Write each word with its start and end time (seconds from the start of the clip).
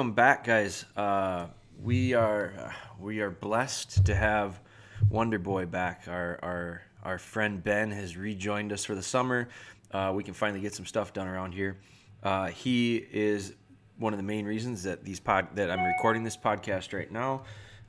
Welcome 0.00 0.14
back, 0.14 0.44
guys. 0.44 0.86
Uh, 0.96 1.48
we 1.82 2.14
are 2.14 2.54
uh, 2.58 2.72
we 2.98 3.20
are 3.20 3.28
blessed 3.28 4.06
to 4.06 4.14
have 4.14 4.58
Wonder 5.10 5.38
Boy 5.38 5.66
back. 5.66 6.04
Our 6.08 6.38
our 6.42 6.82
our 7.02 7.18
friend 7.18 7.62
Ben 7.62 7.90
has 7.90 8.16
rejoined 8.16 8.72
us 8.72 8.82
for 8.82 8.94
the 8.94 9.02
summer. 9.02 9.50
Uh, 9.90 10.12
we 10.16 10.24
can 10.24 10.32
finally 10.32 10.62
get 10.62 10.74
some 10.74 10.86
stuff 10.86 11.12
done 11.12 11.28
around 11.28 11.52
here. 11.52 11.76
Uh, 12.22 12.46
he 12.46 12.96
is 12.96 13.52
one 13.98 14.14
of 14.14 14.16
the 14.16 14.22
main 14.22 14.46
reasons 14.46 14.84
that 14.84 15.04
these 15.04 15.20
pod 15.20 15.48
that 15.56 15.70
I'm 15.70 15.84
recording 15.84 16.24
this 16.24 16.34
podcast 16.34 16.94
right 16.94 17.12
now, 17.12 17.42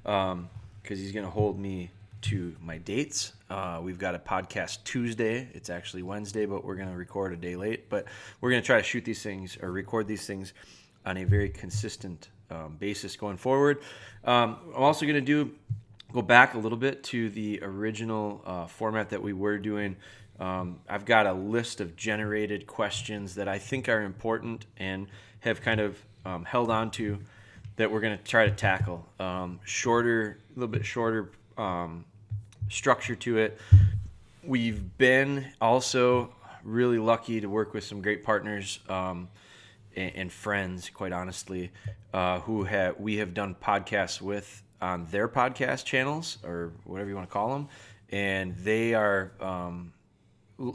because 0.03 0.33
um, 0.33 0.49
he's 0.83 1.13
going 1.13 1.25
to 1.25 1.31
hold 1.31 1.57
me 1.57 1.91
to 2.23 2.53
my 2.59 2.77
dates. 2.77 3.31
Uh, 3.49 3.79
we've 3.81 3.99
got 3.99 4.15
a 4.15 4.19
podcast 4.19 4.83
Tuesday. 4.83 5.47
It's 5.53 5.69
actually 5.69 6.03
Wednesday, 6.03 6.45
but 6.45 6.65
we're 6.65 6.75
going 6.75 6.89
to 6.89 6.97
record 6.97 7.31
a 7.31 7.37
day 7.37 7.55
late. 7.55 7.89
But 7.89 8.03
we're 8.41 8.49
going 8.49 8.61
to 8.61 8.65
try 8.65 8.79
to 8.79 8.83
shoot 8.83 9.05
these 9.05 9.23
things 9.23 9.57
or 9.61 9.71
record 9.71 10.09
these 10.09 10.27
things 10.27 10.51
on 11.05 11.17
a 11.17 11.23
very 11.23 11.49
consistent 11.49 12.29
um, 12.49 12.77
basis 12.79 13.15
going 13.15 13.37
forward. 13.37 13.79
Um, 14.23 14.57
I'm 14.75 14.83
also 14.83 15.05
going 15.05 15.15
to 15.15 15.21
do 15.21 15.51
go 16.11 16.21
back 16.21 16.55
a 16.55 16.57
little 16.57 16.77
bit 16.77 17.03
to 17.03 17.29
the 17.29 17.59
original 17.61 18.41
uh, 18.45 18.67
format 18.67 19.09
that 19.09 19.23
we 19.23 19.33
were 19.33 19.57
doing. 19.57 19.95
Um, 20.39 20.79
I've 20.89 21.05
got 21.05 21.25
a 21.25 21.33
list 21.33 21.79
of 21.79 21.95
generated 21.95 22.67
questions 22.67 23.35
that 23.35 23.47
I 23.47 23.59
think 23.59 23.87
are 23.87 24.01
important 24.01 24.65
and 24.77 25.07
have 25.41 25.61
kind 25.61 25.79
of 25.79 25.97
um, 26.25 26.43
held 26.43 26.69
on 26.69 26.91
to 26.91 27.19
that 27.77 27.91
we're 27.91 28.01
going 28.01 28.17
to 28.17 28.23
try 28.23 28.45
to 28.45 28.51
tackle. 28.51 29.07
Um, 29.19 29.59
shorter, 29.63 30.37
a 30.55 30.59
little 30.59 30.71
bit 30.71 30.85
shorter 30.85 31.31
um, 31.57 32.05
structure 32.69 33.15
to 33.15 33.37
it. 33.37 33.57
We've 34.43 34.97
been 34.97 35.45
also 35.61 36.33
really 36.63 36.99
lucky 36.99 37.39
to 37.41 37.47
work 37.47 37.73
with 37.73 37.83
some 37.83 38.01
great 38.01 38.23
partners 38.23 38.79
um, 38.89 39.29
and, 39.95 40.31
friends, 40.31 40.89
quite 40.89 41.11
honestly, 41.11 41.71
uh, 42.13 42.39
who 42.41 42.63
have 42.63 42.99
we 42.99 43.17
have 43.17 43.33
done 43.33 43.55
podcasts 43.55 44.21
with 44.21 44.63
on 44.81 45.05
their 45.11 45.27
podcast 45.27 45.85
channels 45.85 46.37
or 46.43 46.73
whatever 46.85 47.09
you 47.09 47.15
want 47.15 47.29
to 47.29 47.33
call 47.33 47.53
them, 47.53 47.67
and 48.09 48.55
they 48.57 48.93
are 48.93 49.31
um, 49.39 49.93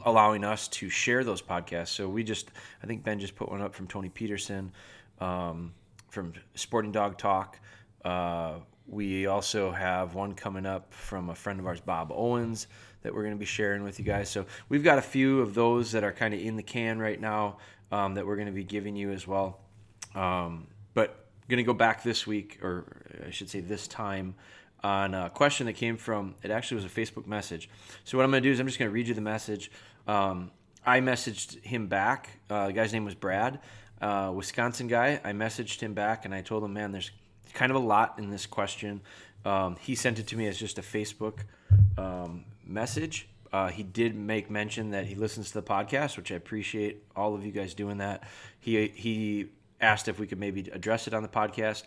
allowing 0.04 0.44
us 0.44 0.68
to 0.68 0.88
share 0.88 1.24
those 1.24 1.42
podcasts. 1.42 1.88
So 1.88 2.08
we 2.08 2.22
just, 2.24 2.50
I 2.82 2.86
think 2.86 3.04
Ben 3.04 3.18
just 3.18 3.36
put 3.36 3.48
one 3.50 3.60
up 3.60 3.74
from 3.74 3.86
Tony 3.86 4.08
Peterson, 4.08 4.72
um, 5.20 5.72
from 6.08 6.32
Sporting 6.54 6.92
Dog 6.92 7.18
Talk. 7.18 7.58
Uh, 8.04 8.54
we 8.86 9.26
also 9.26 9.72
have 9.72 10.14
one 10.14 10.34
coming 10.34 10.64
up 10.66 10.92
from 10.94 11.30
a 11.30 11.34
friend 11.34 11.58
of 11.58 11.66
ours, 11.66 11.80
Bob 11.80 12.12
Owens, 12.12 12.68
that 13.02 13.12
we're 13.12 13.22
going 13.22 13.34
to 13.34 13.38
be 13.38 13.44
sharing 13.44 13.82
with 13.82 13.98
you 13.98 14.04
guys. 14.04 14.28
So 14.28 14.46
we've 14.68 14.84
got 14.84 14.98
a 14.98 15.02
few 15.02 15.40
of 15.40 15.54
those 15.54 15.92
that 15.92 16.04
are 16.04 16.12
kind 16.12 16.32
of 16.32 16.40
in 16.40 16.56
the 16.56 16.62
can 16.62 16.98
right 16.98 17.20
now 17.20 17.58
um, 17.92 18.14
that 18.14 18.26
we're 18.26 18.36
going 18.36 18.46
to 18.46 18.52
be 18.52 18.64
giving 18.64 18.96
you 18.96 19.12
as 19.12 19.26
well. 19.26 19.60
Um, 20.14 20.66
but 20.94 21.26
going 21.48 21.58
to 21.58 21.62
go 21.62 21.74
back 21.74 22.02
this 22.02 22.26
week, 22.26 22.58
or 22.62 22.84
I 23.26 23.30
should 23.30 23.48
say 23.48 23.60
this 23.60 23.86
time, 23.86 24.34
on 24.82 25.14
a 25.14 25.30
question 25.30 25.66
that 25.66 25.74
came 25.74 25.96
from, 25.96 26.34
it 26.42 26.50
actually 26.50 26.76
was 26.76 26.84
a 26.84 26.88
Facebook 26.88 27.26
message. 27.26 27.68
So 28.04 28.16
what 28.16 28.24
I'm 28.24 28.30
going 28.30 28.42
to 28.42 28.48
do 28.48 28.52
is 28.52 28.60
I'm 28.60 28.66
just 28.66 28.78
going 28.78 28.90
to 28.90 28.94
read 28.94 29.08
you 29.08 29.14
the 29.14 29.20
message. 29.20 29.70
Um, 30.06 30.50
I 30.84 31.00
messaged 31.00 31.62
him 31.64 31.88
back. 31.88 32.38
Uh, 32.48 32.68
the 32.68 32.72
guy's 32.72 32.92
name 32.92 33.04
was 33.04 33.14
Brad, 33.14 33.58
uh, 34.00 34.32
Wisconsin 34.34 34.86
guy. 34.86 35.20
I 35.24 35.32
messaged 35.32 35.80
him 35.80 35.94
back 35.94 36.24
and 36.24 36.34
I 36.34 36.42
told 36.42 36.62
him, 36.62 36.72
man, 36.72 36.92
there's 36.92 37.10
kind 37.54 37.70
of 37.70 37.76
a 37.76 37.84
lot 37.84 38.18
in 38.18 38.30
this 38.30 38.46
question. 38.46 39.00
Um, 39.44 39.76
he 39.80 39.94
sent 39.94 40.18
it 40.18 40.26
to 40.28 40.36
me 40.36 40.46
as 40.46 40.58
just 40.58 40.78
a 40.78 40.82
Facebook 40.82 41.40
um, 41.98 42.44
message. 42.64 43.28
Uh, 43.56 43.68
he 43.68 43.82
did 43.82 44.14
make 44.14 44.50
mention 44.50 44.90
that 44.90 45.06
he 45.06 45.14
listens 45.14 45.48
to 45.48 45.54
the 45.54 45.62
podcast, 45.62 46.18
which 46.18 46.30
I 46.30 46.34
appreciate 46.34 47.02
all 47.16 47.34
of 47.34 47.42
you 47.42 47.50
guys 47.52 47.72
doing 47.72 47.96
that. 47.98 48.22
He 48.60 48.88
he 48.88 49.46
asked 49.80 50.08
if 50.08 50.18
we 50.18 50.26
could 50.26 50.38
maybe 50.38 50.68
address 50.74 51.06
it 51.06 51.14
on 51.14 51.22
the 51.22 51.28
podcast. 51.30 51.84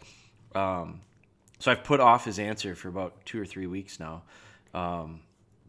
Um, 0.56 1.02
so 1.59 1.69
I've 1.72 1.84
put 1.84 2.00
off 2.00 2.25
his 2.25 2.40
answer 2.40 2.74
for 2.74 2.88
about 2.88 3.24
two 3.24 3.40
or 3.40 3.46
three 3.46 3.68
weeks 3.68 4.00
now. 4.00 4.24
Um, 4.74 5.19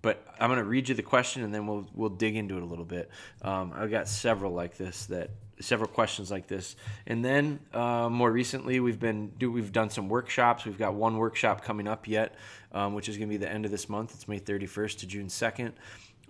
but 0.00 0.26
I'm 0.40 0.48
going 0.48 0.58
to 0.58 0.64
read 0.64 0.88
you 0.88 0.94
the 0.94 1.02
question 1.02 1.44
and 1.44 1.54
then 1.54 1.66
we'll 1.66 1.86
we'll 1.92 2.08
dig 2.08 2.34
into 2.34 2.56
it 2.56 2.62
a 2.62 2.66
little 2.66 2.86
bit. 2.86 3.10
Um, 3.42 3.70
I've 3.74 3.90
got 3.90 4.08
several 4.08 4.52
like 4.52 4.78
this 4.78 5.04
that 5.06 5.28
several 5.60 5.88
questions 5.88 6.30
like 6.30 6.46
this, 6.46 6.76
and 7.06 7.24
then 7.24 7.60
uh, 7.72 8.08
more 8.08 8.30
recently 8.30 8.80
we've 8.80 9.00
been 9.00 9.28
do 9.38 9.50
we've 9.50 9.72
done 9.72 9.90
some 9.90 10.08
workshops. 10.08 10.64
We've 10.64 10.78
got 10.78 10.94
one 10.94 11.16
workshop 11.16 11.62
coming 11.62 11.86
up 11.86 12.08
yet, 12.08 12.34
um, 12.72 12.94
which 12.94 13.08
is 13.08 13.16
going 13.16 13.28
to 13.28 13.32
be 13.32 13.38
the 13.38 13.50
end 13.50 13.64
of 13.64 13.70
this 13.70 13.88
month. 13.88 14.14
It's 14.14 14.28
May 14.28 14.40
31st 14.40 14.98
to 14.98 15.06
June 15.06 15.26
2nd. 15.26 15.72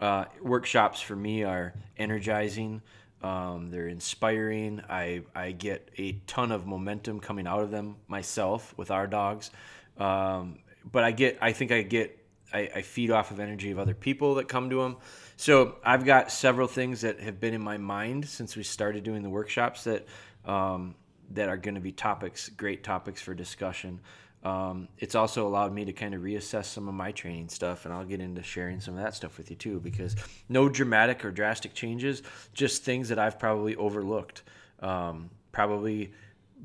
Uh, 0.00 0.24
workshops 0.42 1.00
for 1.00 1.14
me 1.14 1.44
are 1.44 1.74
energizing. 1.98 2.80
Um, 3.22 3.70
they're 3.70 3.88
inspiring. 3.88 4.80
I, 4.88 5.22
I 5.34 5.52
get 5.52 5.90
a 5.98 6.12
ton 6.26 6.52
of 6.52 6.66
momentum 6.66 7.20
coming 7.20 7.46
out 7.46 7.60
of 7.60 7.70
them 7.70 7.96
myself 8.08 8.72
with 8.78 8.90
our 8.90 9.06
dogs. 9.06 9.50
Um, 9.98 10.58
but 10.90 11.04
I 11.04 11.12
get, 11.12 11.38
I 11.42 11.52
think 11.52 11.70
I 11.70 11.82
get, 11.82 12.16
I, 12.52 12.70
I, 12.76 12.82
feed 12.82 13.10
off 13.10 13.30
of 13.30 13.38
energy 13.38 13.70
of 13.70 13.78
other 13.78 13.92
people 13.92 14.36
that 14.36 14.48
come 14.48 14.70
to 14.70 14.82
them. 14.82 14.96
So 15.40 15.76
I've 15.82 16.04
got 16.04 16.30
several 16.30 16.68
things 16.68 17.00
that 17.00 17.20
have 17.20 17.40
been 17.40 17.54
in 17.54 17.62
my 17.62 17.78
mind 17.78 18.28
since 18.28 18.56
we 18.56 18.62
started 18.62 19.04
doing 19.04 19.22
the 19.22 19.30
workshops 19.30 19.84
that 19.84 20.06
um, 20.44 20.94
that 21.30 21.48
are 21.48 21.56
going 21.56 21.76
to 21.76 21.80
be 21.80 21.92
topics, 21.92 22.48
great 22.48 22.84
topics 22.84 23.22
for 23.22 23.34
discussion 23.34 24.00
um, 24.42 24.88
it's 24.98 25.14
also 25.14 25.46
allowed 25.46 25.72
me 25.72 25.84
to 25.84 25.92
kind 25.92 26.14
of 26.14 26.22
reassess 26.22 26.64
some 26.64 26.88
of 26.88 26.94
my 26.94 27.12
training 27.12 27.48
stuff, 27.48 27.84
and 27.84 27.92
I'll 27.92 28.06
get 28.06 28.20
into 28.20 28.42
sharing 28.42 28.80
some 28.80 28.96
of 28.96 29.02
that 29.02 29.14
stuff 29.14 29.36
with 29.36 29.50
you 29.50 29.56
too. 29.56 29.80
Because 29.80 30.16
no 30.48 30.68
dramatic 30.68 31.24
or 31.24 31.30
drastic 31.30 31.74
changes, 31.74 32.22
just 32.54 32.82
things 32.82 33.08
that 33.10 33.18
I've 33.18 33.38
probably 33.38 33.76
overlooked, 33.76 34.42
um, 34.80 35.30
probably 35.52 36.12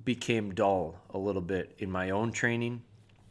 became 0.06 0.54
dull 0.54 0.96
a 1.14 1.18
little 1.18 1.42
bit 1.42 1.76
in 1.80 1.92
my 1.92 2.12
own 2.12 2.32
training 2.32 2.82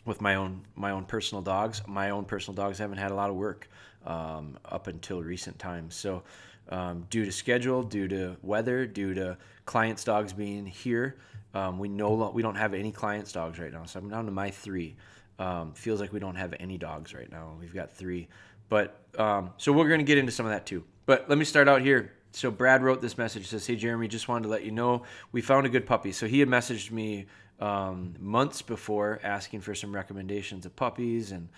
with 0.04 0.20
my 0.20 0.34
own 0.34 0.62
my 0.74 0.90
own 0.90 1.04
personal 1.04 1.40
dogs. 1.40 1.80
My 1.86 2.10
own 2.10 2.26
personal 2.26 2.54
dogs 2.54 2.78
haven't 2.78 2.98
had 2.98 3.12
a 3.12 3.14
lot 3.14 3.30
of 3.30 3.36
work 3.36 3.68
um, 4.06 4.58
up 4.64 4.86
until 4.86 5.22
recent 5.22 5.58
times, 5.58 5.94
so. 5.94 6.22
Um, 6.70 7.06
due 7.10 7.26
to 7.26 7.30
schedule, 7.30 7.82
due 7.82 8.08
to 8.08 8.38
weather, 8.40 8.86
due 8.86 9.12
to 9.12 9.36
clients' 9.66 10.02
dogs 10.02 10.32
being 10.32 10.64
here, 10.64 11.18
um, 11.54 11.78
we 11.78 11.88
no 11.88 12.30
we 12.34 12.42
don't 12.42 12.56
have 12.56 12.74
any 12.74 12.90
clients' 12.90 13.32
dogs 13.32 13.58
right 13.58 13.72
now, 13.72 13.84
so 13.84 14.00
I'm 14.00 14.08
down 14.08 14.26
to 14.26 14.32
my 14.32 14.50
three. 14.50 14.96
Um, 15.38 15.72
feels 15.72 16.00
like 16.00 16.12
we 16.12 16.20
don't 16.20 16.34
have 16.36 16.54
any 16.58 16.78
dogs 16.78 17.14
right 17.14 17.30
now. 17.30 17.54
We've 17.60 17.74
got 17.74 17.92
three, 17.92 18.28
but 18.68 19.00
um, 19.18 19.50
so 19.56 19.72
we're 19.72 19.88
going 19.88 20.00
to 20.00 20.04
get 20.04 20.18
into 20.18 20.32
some 20.32 20.46
of 20.46 20.52
that 20.52 20.66
too. 20.66 20.84
But 21.06 21.28
let 21.28 21.38
me 21.38 21.44
start 21.44 21.68
out 21.68 21.82
here. 21.82 22.12
So 22.32 22.50
Brad 22.50 22.82
wrote 22.82 23.00
this 23.00 23.16
message. 23.16 23.46
Says, 23.46 23.66
"Hey 23.66 23.76
Jeremy, 23.76 24.08
just 24.08 24.26
wanted 24.26 24.44
to 24.44 24.48
let 24.48 24.64
you 24.64 24.72
know 24.72 25.04
we 25.30 25.40
found 25.40 25.66
a 25.66 25.68
good 25.68 25.86
puppy." 25.86 26.10
So 26.10 26.26
he 26.26 26.40
had 26.40 26.48
messaged 26.48 26.90
me 26.90 27.26
um, 27.60 28.14
months 28.18 28.62
before 28.62 29.20
asking 29.22 29.60
for 29.60 29.74
some 29.74 29.94
recommendations 29.94 30.66
of 30.66 30.74
puppies, 30.74 31.30
and 31.30 31.48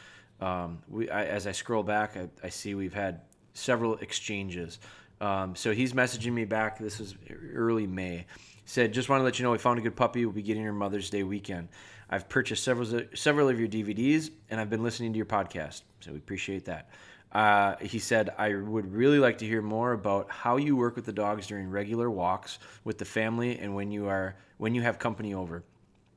um, 0.41 0.79
we 0.89 1.09
I, 1.09 1.25
as 1.25 1.47
I 1.47 1.53
scroll 1.53 1.83
back, 1.83 2.17
I, 2.17 2.29
I, 2.45 2.49
see 2.51 2.75
we've 2.75 2.93
had 2.93 3.23
several 3.55 3.97
exchanges. 3.97 4.79
Um, 5.21 5.57
so 5.57 5.73
he's 5.73 5.95
messaging 5.95 6.33
me 6.33 6.45
back. 6.45 6.79
This 6.79 6.99
was 6.99 7.15
early 7.55 7.87
May 7.87 8.27
said, 8.67 8.93
just 8.93 9.09
want 9.09 9.21
to 9.21 9.25
let 9.25 9.39
you 9.39 9.45
know 9.45 9.53
we 9.53 9.59
found 9.59 9.79
a 9.79 9.83
good 9.83 9.97
puppy. 9.97 10.27
We'll 10.27 10.35
be 10.35 10.43
getting 10.43 10.65
her 10.65 10.73
Mother's 10.73 11.09
Day 11.09 11.23
weekend. 11.23 11.69
I've 12.11 12.29
purchased 12.29 12.63
several 12.63 13.03
several 13.15 13.49
of 13.49 13.59
your 13.59 13.69
DVDs, 13.69 14.31
and 14.51 14.61
I've 14.61 14.71
been 14.71 14.83
listening 14.83 15.13
to 15.13 15.17
your 15.17 15.27
podcast. 15.27 15.83
So 16.01 16.13
we 16.13 16.19
appreciate 16.19 16.65
that. 16.67 16.91
Uh, 17.33 17.77
he 17.81 17.99
said, 17.99 18.31
I 18.39 18.55
would 18.55 18.93
really 18.93 19.19
like 19.19 19.39
to 19.39 19.47
hear 19.47 19.63
more 19.63 19.93
about 19.93 20.31
how 20.31 20.57
you 20.57 20.77
work 20.77 20.97
with 20.97 21.05
the 21.05 21.12
dogs 21.12 21.47
during 21.47 21.69
regular 21.69 22.11
walks 22.11 22.59
with 22.85 22.99
the 22.99 23.05
family 23.05 23.59
and 23.59 23.75
when 23.75 23.91
you 23.91 24.06
are 24.09 24.37
when 24.59 24.75
you 24.75 24.82
have 24.82 24.99
company 24.99 25.35
over. 25.35 25.62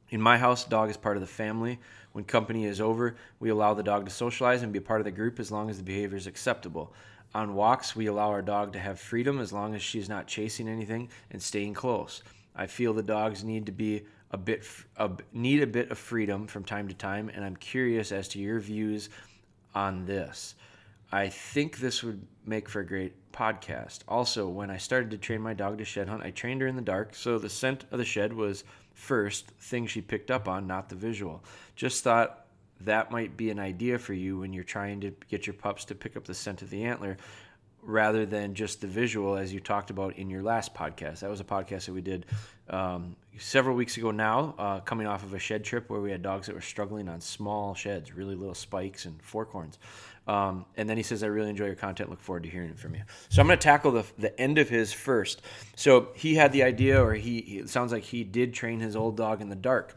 In 0.10 0.22
my 0.22 0.38
house, 0.38 0.66
dog 0.66 0.90
is 0.90 0.98
part 0.98 1.18
of 1.18 1.22
the 1.22 1.28
family. 1.28 1.80
When 2.14 2.24
company 2.24 2.66
is 2.66 2.82
over, 2.82 3.16
we 3.40 3.50
allow 3.50 3.74
the 3.74 3.84
dog 3.84 4.06
to 4.06 4.12
socialize 4.12 4.64
and 4.64 4.74
be 4.74 4.80
a 4.80 4.82
part 4.82 5.02
of 5.02 5.06
the 5.06 5.12
group 5.12 5.40
as 5.40 5.52
long 5.52 5.70
as 5.70 5.78
the 5.78 5.84
behavior 5.84 6.18
is 6.18 6.28
acceptable. 6.28 6.94
On 7.36 7.54
walks, 7.54 7.96
we 7.96 8.08
allow 8.08 8.30
our 8.30 8.42
dog 8.42 8.74
to 8.74 8.80
have 8.80 9.00
freedom 9.00 9.40
as 9.40 9.54
long 9.54 9.76
as 9.76 9.84
she's 9.84 10.10
not 10.10 10.26
chasing 10.26 10.68
anything 10.68 11.10
and 11.30 11.42
staying 11.42 11.76
close. 11.76 12.24
I 12.56 12.66
feel 12.66 12.94
the 12.94 13.04
dogs 13.04 13.44
need 13.44 13.68
to 13.68 13.72
be 13.72 14.04
a 14.32 14.38
bit 14.38 14.66
a, 14.98 15.12
need 15.32 15.62
a 15.62 15.68
bit 15.68 15.92
of 15.92 15.98
freedom 15.98 16.48
from 16.48 16.64
time 16.64 16.88
to 16.88 16.94
time, 16.96 17.30
and 17.30 17.46
I'm 17.46 17.56
curious 17.56 18.12
as 18.12 18.28
to 18.30 18.40
your 18.40 18.60
views 18.60 19.10
on 19.76 20.06
this. 20.06 20.56
I 21.12 21.30
think 21.30 21.78
this 21.78 22.04
would 22.04 22.26
make 22.46 22.70
for 22.70 22.82
a 22.82 22.86
great 22.86 23.32
podcast. 23.32 24.00
Also, 24.08 24.48
when 24.48 24.70
I 24.70 24.78
started 24.78 25.12
to 25.12 25.18
train 25.18 25.42
my 25.42 25.54
dog 25.54 25.78
to 25.80 25.86
shed 25.86 26.08
hunt, 26.08 26.24
I 26.24 26.32
trained 26.32 26.62
her 26.62 26.68
in 26.68 26.76
the 26.76 26.82
dark, 26.82 27.16
so 27.16 27.40
the 27.40 27.50
scent 27.50 27.86
of 27.92 27.98
the 27.98 28.06
shed 28.06 28.34
was 28.34 28.64
first 28.94 29.48
thing 29.60 29.88
she 29.88 30.02
picked 30.02 30.30
up 30.30 30.48
on, 30.48 30.68
not 30.68 30.90
the 30.90 30.96
visual. 30.96 31.44
Just 31.76 32.04
thought 32.04 32.46
that 32.82 33.12
might 33.12 33.36
be 33.36 33.50
an 33.50 33.60
idea 33.60 33.98
for 33.98 34.14
you 34.14 34.40
when 34.40 34.54
you're 34.54 34.64
trying 34.64 35.02
to 35.02 35.12
get 35.30 35.48
your 35.48 35.54
pups 35.54 35.86
to 35.86 35.96
pick 35.96 36.16
up 36.16 36.26
the 36.26 36.34
scent 36.34 36.62
of 36.62 36.70
the 36.70 36.84
antler. 36.84 37.18
Rather 37.82 38.26
than 38.26 38.54
just 38.54 38.82
the 38.82 38.88
visual, 38.88 39.36
as 39.36 39.54
you 39.54 39.60
talked 39.60 39.90
about 39.90 40.18
in 40.18 40.30
your 40.30 40.44
last 40.44 40.74
podcast. 40.74 41.20
That 41.20 41.30
was 41.30 41.40
a 41.40 41.46
podcast 41.46 41.86
that 41.86 41.94
we 41.94 42.02
did 42.02 42.26
um, 42.70 43.16
several 43.38 43.76
weeks 43.76 43.98
ago 43.98 44.12
now, 44.12 44.56
uh, 44.58 44.80
coming 44.82 45.08
off 45.08 45.24
of 45.24 45.34
a 45.34 45.40
shed 45.40 45.64
trip 45.64 45.90
where 45.90 46.02
we 46.02 46.12
had 46.12 46.22
dogs 46.22 46.48
that 46.48 46.56
were 46.56 46.62
struggling 46.62 47.10
on 47.10 47.22
small 47.22 47.74
sheds, 47.74 48.14
really 48.14 48.36
little 48.36 48.56
spikes 48.56 49.06
and 49.06 49.22
fork 49.22 49.52
horns. 49.52 49.80
Um, 50.28 50.66
and 50.78 50.88
then 50.88 50.96
he 50.96 51.04
says, 51.04 51.24
I 51.24 51.28
really 51.28 51.50
enjoy 51.50 51.66
your 51.66 51.76
content. 51.76 52.12
Look 52.12 52.22
forward 52.22 52.44
to 52.44 52.50
hearing 52.50 52.76
from 52.76 52.94
you. 52.94 53.02
So 53.30 53.42
I'm 53.42 53.48
going 53.48 53.58
to 53.58 53.64
tackle 53.64 53.92
the, 53.92 54.06
the 54.20 54.40
end 54.40 54.60
of 54.60 54.70
his 54.70 54.94
first. 54.94 55.42
So 55.76 56.10
he 56.14 56.36
had 56.36 56.52
the 56.52 56.64
idea, 56.64 57.04
or 57.04 57.16
he, 57.16 57.40
it 57.40 57.70
sounds 57.70 57.92
like 57.92 58.04
he 58.04 58.24
did 58.24 58.54
train 58.54 58.80
his 58.80 58.96
old 58.96 59.18
dog 59.18 59.42
in 59.42 59.50
the 59.50 59.56
dark. 59.56 59.96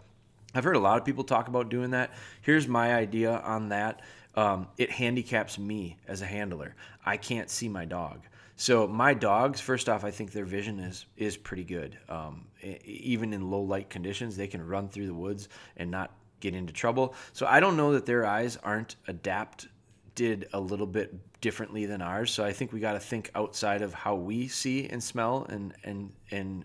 I've 0.54 0.64
heard 0.64 0.76
a 0.76 0.80
lot 0.80 0.98
of 0.98 1.04
people 1.04 1.24
talk 1.24 1.48
about 1.48 1.68
doing 1.68 1.90
that. 1.90 2.12
Here's 2.40 2.68
my 2.68 2.94
idea 2.94 3.38
on 3.38 3.70
that 3.70 4.00
um, 4.34 4.68
it 4.78 4.90
handicaps 4.90 5.58
me 5.58 5.98
as 6.08 6.22
a 6.22 6.26
handler. 6.26 6.74
I 7.04 7.16
can't 7.16 7.50
see 7.50 7.68
my 7.68 7.84
dog. 7.84 8.22
So 8.56 8.86
my 8.86 9.14
dogs, 9.14 9.60
first 9.60 9.88
off, 9.88 10.04
I 10.04 10.10
think 10.10 10.32
their 10.32 10.44
vision 10.44 10.78
is 10.78 11.06
is 11.16 11.36
pretty 11.36 11.64
good. 11.64 11.98
Um, 12.08 12.46
even 12.84 13.32
in 13.32 13.50
low 13.50 13.62
light 13.62 13.90
conditions, 13.90 14.36
they 14.36 14.46
can 14.46 14.64
run 14.64 14.88
through 14.88 15.06
the 15.06 15.14
woods 15.14 15.48
and 15.76 15.90
not 15.90 16.12
get 16.40 16.54
into 16.54 16.72
trouble. 16.72 17.14
So 17.32 17.46
I 17.46 17.60
don't 17.60 17.76
know 17.76 17.92
that 17.92 18.06
their 18.06 18.26
eyes 18.26 18.58
aren't 18.62 18.96
adapted 19.08 20.48
a 20.52 20.60
little 20.60 20.86
bit 20.86 21.14
differently 21.40 21.86
than 21.86 22.02
ours. 22.02 22.30
So 22.30 22.44
I 22.44 22.52
think 22.52 22.72
we 22.72 22.80
got 22.80 22.92
to 22.92 23.00
think 23.00 23.30
outside 23.34 23.82
of 23.82 23.94
how 23.94 24.14
we 24.14 24.48
see 24.48 24.86
and 24.88 25.02
smell 25.02 25.46
and 25.48 25.74
and 25.84 26.12
and 26.30 26.64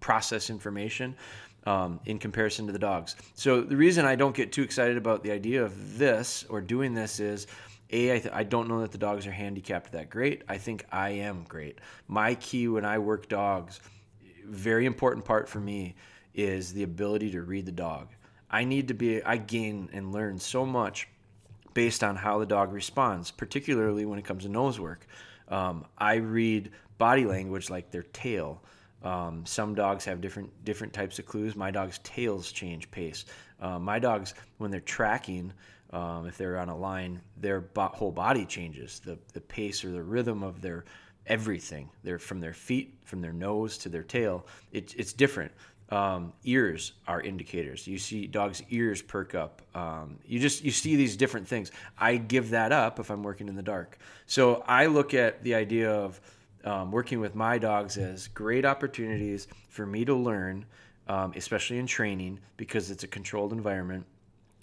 process 0.00 0.50
information 0.50 1.16
um, 1.66 2.00
in 2.04 2.18
comparison 2.18 2.66
to 2.66 2.72
the 2.72 2.78
dogs. 2.78 3.16
So 3.34 3.60
the 3.60 3.76
reason 3.76 4.04
I 4.04 4.16
don't 4.16 4.34
get 4.34 4.52
too 4.52 4.62
excited 4.62 4.96
about 4.96 5.22
the 5.22 5.30
idea 5.30 5.64
of 5.64 5.98
this 5.98 6.44
or 6.48 6.60
doing 6.60 6.94
this 6.94 7.20
is. 7.20 7.46
A, 7.90 8.14
I, 8.14 8.18
th- 8.18 8.34
I 8.34 8.44
don't 8.44 8.66
know 8.66 8.80
that 8.80 8.92
the 8.92 8.98
dogs 8.98 9.26
are 9.26 9.30
handicapped 9.30 9.92
that 9.92 10.08
great. 10.08 10.42
I 10.48 10.56
think 10.58 10.86
I 10.90 11.10
am 11.10 11.44
great. 11.46 11.78
My 12.08 12.34
key 12.34 12.66
when 12.66 12.84
I 12.84 12.98
work 12.98 13.28
dogs, 13.28 13.78
very 14.46 14.86
important 14.86 15.24
part 15.24 15.48
for 15.48 15.60
me, 15.60 15.94
is 16.34 16.72
the 16.72 16.82
ability 16.82 17.30
to 17.32 17.42
read 17.42 17.66
the 17.66 17.72
dog. 17.72 18.08
I 18.50 18.64
need 18.64 18.88
to 18.88 18.94
be, 18.94 19.22
I 19.22 19.36
gain 19.36 19.90
and 19.92 20.12
learn 20.12 20.38
so 20.38 20.64
much 20.64 21.08
based 21.74 22.02
on 22.02 22.16
how 22.16 22.38
the 22.38 22.46
dog 22.46 22.72
responds, 22.72 23.30
particularly 23.30 24.06
when 24.06 24.18
it 24.18 24.24
comes 24.24 24.44
to 24.44 24.48
nose 24.48 24.80
work. 24.80 25.06
Um, 25.48 25.84
I 25.98 26.14
read 26.14 26.70
body 26.98 27.26
language 27.26 27.68
like 27.68 27.90
their 27.90 28.02
tail. 28.02 28.62
Um, 29.04 29.44
some 29.44 29.74
dogs 29.74 30.04
have 30.06 30.20
different 30.20 30.50
different 30.64 30.92
types 30.92 31.18
of 31.18 31.26
clues. 31.26 31.54
My 31.54 31.70
dog's 31.70 31.98
tails 31.98 32.50
change 32.50 32.90
pace. 32.90 33.26
Uh, 33.60 33.78
my 33.78 33.98
dogs, 33.98 34.34
when 34.58 34.70
they're 34.70 34.80
tracking, 34.80 35.52
um, 35.92 36.26
if 36.26 36.36
they're 36.36 36.58
on 36.58 36.70
a 36.70 36.76
line, 36.76 37.20
their 37.36 37.60
bo- 37.60 37.88
whole 37.88 38.12
body 38.12 38.46
changes. 38.46 39.00
The 39.04 39.18
the 39.34 39.40
pace 39.42 39.84
or 39.84 39.90
the 39.90 40.02
rhythm 40.02 40.42
of 40.42 40.60
their 40.60 40.84
everything. 41.26 41.90
They're 42.02 42.18
from 42.18 42.40
their 42.40 42.52
feet, 42.54 42.98
from 43.04 43.20
their 43.20 43.32
nose 43.32 43.78
to 43.78 43.88
their 43.88 44.02
tail. 44.02 44.46
It, 44.72 44.94
it's 44.96 45.12
different. 45.12 45.52
Um, 45.90 46.32
ears 46.44 46.92
are 47.06 47.20
indicators. 47.20 47.86
You 47.86 47.98
see 47.98 48.26
dogs' 48.26 48.62
ears 48.70 49.02
perk 49.02 49.34
up. 49.34 49.62
Um, 49.74 50.18
you 50.24 50.40
just 50.40 50.64
you 50.64 50.70
see 50.70 50.96
these 50.96 51.16
different 51.16 51.46
things. 51.46 51.70
I 51.98 52.16
give 52.16 52.50
that 52.50 52.72
up 52.72 52.98
if 52.98 53.10
I'm 53.10 53.22
working 53.22 53.48
in 53.48 53.54
the 53.54 53.62
dark. 53.62 53.98
So 54.26 54.64
I 54.66 54.86
look 54.86 55.12
at 55.12 55.42
the 55.44 55.54
idea 55.54 55.90
of 55.90 56.20
um, 56.64 56.90
working 56.90 57.20
with 57.20 57.34
my 57.34 57.58
dogs 57.58 57.96
as 57.96 58.28
great 58.28 58.64
opportunities 58.64 59.46
for 59.68 59.86
me 59.86 60.04
to 60.04 60.14
learn, 60.14 60.64
um, 61.08 61.32
especially 61.36 61.78
in 61.78 61.86
training, 61.86 62.40
because 62.56 62.90
it's 62.90 63.04
a 63.04 63.08
controlled 63.08 63.52
environment 63.52 64.06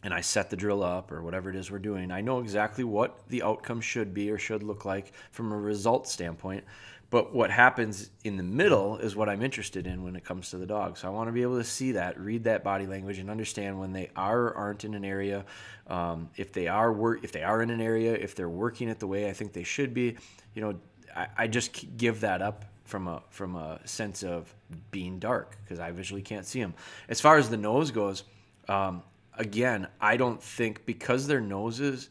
and 0.03 0.13
I 0.13 0.21
set 0.21 0.49
the 0.49 0.55
drill 0.55 0.83
up 0.83 1.11
or 1.11 1.21
whatever 1.21 1.49
it 1.49 1.55
is 1.55 1.69
we're 1.69 1.79
doing. 1.79 2.11
I 2.11 2.21
know 2.21 2.39
exactly 2.39 2.83
what 2.83 3.19
the 3.29 3.43
outcome 3.43 3.81
should 3.81 4.13
be 4.13 4.31
or 4.31 4.37
should 4.37 4.63
look 4.63 4.85
like 4.85 5.13
from 5.31 5.51
a 5.51 5.57
result 5.57 6.07
standpoint. 6.07 6.63
But 7.11 7.35
what 7.35 7.51
happens 7.51 8.09
in 8.23 8.37
the 8.37 8.43
middle 8.43 8.97
is 8.97 9.17
what 9.17 9.27
I'm 9.27 9.41
interested 9.41 9.85
in 9.85 10.01
when 10.01 10.15
it 10.15 10.23
comes 10.23 10.49
to 10.51 10.57
the 10.57 10.65
dog. 10.65 10.97
So 10.97 11.09
I 11.09 11.11
want 11.11 11.27
to 11.27 11.33
be 11.33 11.41
able 11.41 11.57
to 11.57 11.63
see 11.63 11.91
that, 11.91 12.17
read 12.17 12.45
that 12.45 12.63
body 12.63 12.87
language, 12.87 13.19
and 13.19 13.29
understand 13.29 13.77
when 13.77 13.91
they 13.91 14.09
are 14.15 14.43
or 14.43 14.55
aren't 14.55 14.85
in 14.85 14.93
an 14.93 15.03
area. 15.03 15.45
Um, 15.87 16.29
if 16.37 16.53
they 16.53 16.69
are 16.69 16.91
work, 16.93 17.19
if 17.21 17.33
they 17.33 17.43
are 17.43 17.61
in 17.61 17.69
an 17.69 17.81
area, 17.81 18.13
if 18.13 18.33
they're 18.33 18.47
working 18.49 18.87
it 18.87 18.99
the 18.99 19.07
way 19.07 19.29
I 19.29 19.33
think 19.33 19.51
they 19.51 19.63
should 19.63 19.93
be, 19.93 20.15
you 20.55 20.61
know, 20.61 20.79
I, 21.15 21.27
I 21.37 21.47
just 21.47 21.97
give 21.97 22.21
that 22.21 22.41
up 22.41 22.65
from 22.83 23.07
a 23.07 23.21
from 23.29 23.55
a 23.55 23.79
sense 23.85 24.23
of 24.23 24.53
being 24.91 25.19
dark 25.19 25.57
because 25.63 25.79
I 25.79 25.91
visually 25.91 26.21
can't 26.21 26.45
see 26.45 26.59
them. 26.59 26.73
As 27.07 27.21
far 27.21 27.37
as 27.37 27.49
the 27.49 27.57
nose 27.57 27.91
goes, 27.91 28.23
um, 28.67 29.03
again, 29.37 29.87
I 29.99 30.17
don't 30.17 30.41
think 30.41 30.85
because 30.85 31.27
their 31.27 31.41
noses 31.41 32.09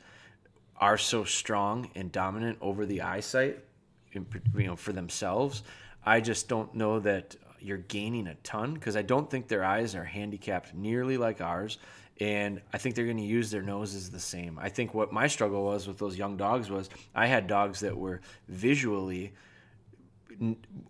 are 0.76 0.96
so 0.96 1.24
strong 1.24 1.90
and 1.94 2.10
dominant 2.10 2.58
over 2.60 2.86
the 2.86 3.02
eyesight, 3.02 3.58
you 4.12 4.24
know, 4.54 4.76
for 4.76 4.92
themselves. 4.92 5.62
I 6.04 6.20
just 6.20 6.48
don't 6.48 6.74
know 6.74 6.98
that 7.00 7.36
you're 7.60 7.76
gaining 7.76 8.26
a 8.26 8.34
ton 8.36 8.72
because 8.74 8.96
I 8.96 9.02
don't 9.02 9.30
think 9.30 9.48
their 9.48 9.62
eyes 9.62 9.94
are 9.94 10.04
handicapped 10.04 10.74
nearly 10.74 11.18
like 11.18 11.42
ours. 11.42 11.76
And 12.20 12.60
I 12.72 12.78
think 12.78 12.94
they're 12.94 13.06
going 13.06 13.16
to 13.16 13.22
use 13.22 13.50
their 13.50 13.62
noses 13.62 14.10
the 14.10 14.20
same. 14.20 14.58
I 14.60 14.68
think 14.68 14.92
what 14.92 15.10
my 15.10 15.26
struggle 15.26 15.64
was 15.64 15.88
with 15.88 15.96
those 15.96 16.18
young 16.18 16.36
dogs 16.36 16.70
was 16.70 16.90
I 17.14 17.26
had 17.26 17.46
dogs 17.46 17.80
that 17.80 17.96
were 17.96 18.20
visually 18.46 19.32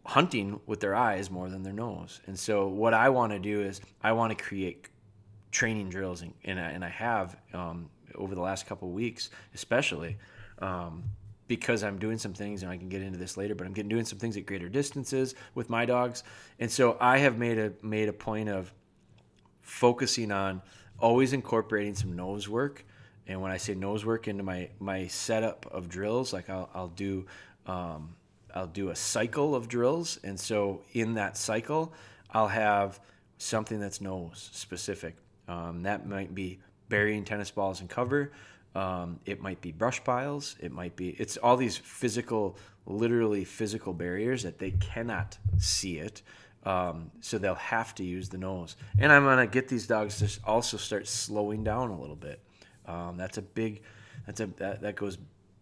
hunting 0.05 0.61
with 0.67 0.81
their 0.81 0.95
eyes 0.95 1.31
more 1.31 1.49
than 1.49 1.63
their 1.63 1.73
nose. 1.73 2.21
And 2.27 2.39
so 2.39 2.69
what 2.69 2.95
I 2.95 3.09
want 3.09 3.33
to 3.33 3.39
do 3.39 3.63
is 3.63 3.81
I 4.03 4.13
want 4.13 4.37
to 4.37 4.45
create 4.45 4.89
training 5.51 5.89
drills, 5.89 6.23
and, 6.23 6.35
and, 6.45 6.59
I, 6.61 6.71
and 6.71 6.85
I 6.85 6.89
have 6.89 7.37
um, 7.53 7.89
over 8.15 8.35
the 8.35 8.41
last 8.41 8.67
couple 8.67 8.91
weeks, 8.91 9.31
especially. 9.55 10.17
Um, 10.59 11.05
because 11.49 11.83
I'm 11.83 11.99
doing 11.99 12.17
some 12.17 12.33
things, 12.33 12.63
and 12.63 12.71
I 12.71 12.77
can 12.77 12.89
get 12.89 13.03
into 13.03 13.19
this 13.19 13.37
later, 13.37 13.57
but 13.57 13.67
I'm 13.67 13.73
getting 13.73 13.89
doing 13.89 14.05
some 14.05 14.21
things 14.21 14.37
at 14.37 14.47
greater 14.47 14.69
distances 14.69 15.35
with 15.57 15.69
my 15.69 15.85
dogs, 15.85 16.23
and 16.61 16.71
so 16.71 16.97
I 17.01 17.19
have 17.19 17.39
made 17.39 17.59
a 17.59 17.73
made 17.83 18.09
a 18.09 18.13
point 18.13 18.49
of 18.49 18.73
focusing 19.61 20.31
on 20.31 20.63
always 21.01 21.33
incorporating 21.33 21.95
some 21.95 22.15
nose 22.15 22.49
work. 22.49 22.85
And 23.27 23.41
when 23.43 23.53
I 23.53 23.59
say 23.59 23.75
nose 23.75 24.05
work 24.05 24.29
into 24.29 24.43
my 24.43 24.71
my 24.79 25.07
setup 25.07 25.67
of 25.71 25.89
drills, 25.89 26.33
like 26.33 26.51
I'll, 26.51 26.69
I'll 26.75 26.89
do 26.89 27.27
um, 27.67 28.15
I'll 28.55 28.67
do 28.67 28.91
a 28.91 28.97
cycle 28.97 29.55
of 29.55 29.69
drills, 29.69 30.19
and 30.25 30.39
so 30.39 30.83
in 30.93 31.15
that 31.15 31.37
cycle, 31.37 31.93
I'll 32.31 32.49
have 32.49 33.01
something 33.39 33.81
that's 33.81 34.01
nose 34.01 34.51
specific. 34.53 35.17
Um, 35.49 35.83
that 35.83 36.07
might 36.07 36.35
be 36.35 36.61
burying 36.89 37.25
tennis 37.25 37.51
balls 37.51 37.81
in 37.81 37.89
cover. 37.89 38.33
Um, 38.75 39.19
it 39.25 39.41
might 39.41 39.61
be 39.61 39.73
brush 39.73 40.03
piles. 40.05 40.57
It 40.61 40.73
might 40.73 40.95
be, 40.95 41.11
it's 41.11 41.37
all 41.37 41.57
these 41.57 41.77
physical, 41.77 42.57
literally 42.87 43.45
physical 43.45 43.93
barriers 43.93 44.43
that 44.43 44.59
they 44.59 44.73
cannot 44.73 45.39
see 45.59 45.99
it. 45.99 46.23
Um, 46.65 47.11
so 47.21 47.39
they'll 47.39 47.55
have 47.55 47.95
to 47.97 48.05
use 48.05 48.29
the 48.29 48.39
nose. 48.39 48.77
And 48.99 49.11
I'm 49.11 49.25
to 49.25 49.47
get 49.47 49.69
these 49.69 49.87
dogs 49.87 50.19
to 50.19 50.41
also 50.45 50.77
start 50.77 51.09
slowing 51.09 51.65
down 51.65 51.91
a 51.91 51.99
little 51.99 52.17
bit. 52.17 52.41
Um, 52.87 53.17
that's 53.17 53.39
a 53.39 53.43
big, 53.43 53.83
that's 54.27 54.41
a, 54.41 54.47
that, 54.59 54.83
that 54.83 54.97
goes 54.97 55.19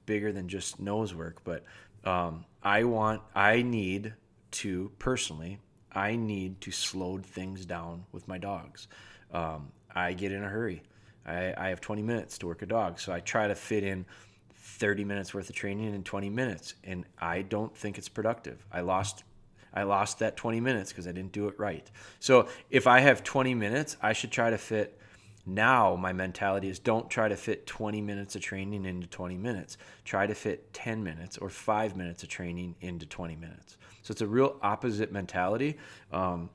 bigger 0.07 0.33
than 0.33 0.49
just 0.49 0.81
nose 0.81 1.15
work. 1.15 1.45
But 1.45 1.65
um, 2.05 2.45
I 2.63 2.85
want, 2.85 3.23
I 3.35 3.63
need 3.63 4.15
to 4.51 4.91
personally, 4.99 5.61
I 5.93 6.17
need 6.17 6.61
to 6.63 6.71
slow 6.71 7.19
things 7.19 7.65
down 7.65 8.05
with 8.13 8.27
my 8.27 8.39
dogs. 8.39 8.89
Um, 9.33 9.71
I 9.95 10.13
get 10.15 10.33
in 10.33 10.43
a 10.43 10.49
hurry. 10.49 10.83
I, 11.27 11.55
I 11.57 11.69
have 11.69 11.81
20 11.81 12.03
minutes 12.03 12.39
to 12.39 12.47
work 12.47 12.63
a 12.63 12.67
dog, 12.67 12.99
so 12.99 13.13
I 13.13 13.21
try 13.21 13.49
to 13.49 13.55
fit 13.55 13.85
in 13.85 14.07
30 14.55 15.05
minutes 15.05 15.35
worth 15.35 15.49
of 15.49 15.55
training 15.55 15.95
in 15.95 16.03
20 16.03 16.31
minutes, 16.31 16.75
and 16.85 17.05
I 17.19 17.43
don't 17.43 17.77
think 17.77 17.99
it's 17.99 18.09
productive. 18.09 18.65
I 18.73 18.81
lost 18.81 19.25
I 19.73 19.83
lost 19.83 20.19
that 20.21 20.37
20 20.37 20.61
minutes 20.61 20.91
because 20.91 21.07
I 21.07 21.13
didn't 21.13 21.33
do 21.33 21.49
it 21.49 21.59
right. 21.59 21.89
So 22.21 22.49
if 22.71 22.87
I 22.87 23.01
have 23.01 23.23
20 23.23 23.55
minutes, 23.55 23.97
I 24.03 24.13
should 24.13 24.33
try 24.33 24.51
to 24.51 24.59
fit. 24.59 24.99
Now 25.47 25.97
my 25.97 26.13
mentality 26.13 26.69
is 26.69 26.79
don't 26.79 27.09
try 27.09 27.29
to 27.29 27.37
fit 27.37 27.67
20 27.67 28.01
minutes 28.03 28.37
of 28.37 28.43
training 28.43 28.85
into 28.85 29.07
20 29.07 29.37
minutes. 29.37 29.79
Try 30.05 30.27
to 30.27 30.35
fit 30.35 30.73
10 30.75 31.03
minutes 31.03 31.39
or 31.39 31.49
five 31.49 31.97
minutes 31.97 32.23
of 32.23 32.29
training 32.29 32.75
into 32.81 33.07
20 33.07 33.37
minutes. 33.37 33.77
So 34.03 34.13
it's 34.13 34.21
a 34.21 34.27
real 34.27 34.57
opposite 34.63 35.13
mentality. 35.13 35.79
Um, 36.13 36.51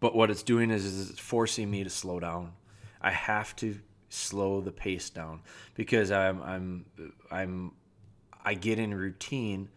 but 0.00 0.14
what 0.14 0.30
it's 0.30 0.42
doing 0.42 0.70
is, 0.70 0.84
is 0.84 1.10
it's 1.10 1.20
forcing 1.20 1.70
me 1.70 1.84
to 1.84 1.90
slow 1.90 2.20
down. 2.20 2.52
I 3.00 3.10
have 3.10 3.54
to 3.56 3.78
slow 4.08 4.60
the 4.60 4.72
pace 4.72 5.08
down 5.08 5.40
because 5.74 6.10
I'm 6.10 6.42
I'm 6.42 6.84
I'm 7.30 7.72
I 8.44 8.54
get 8.54 8.78
in 8.78 8.92
routine 8.94 9.68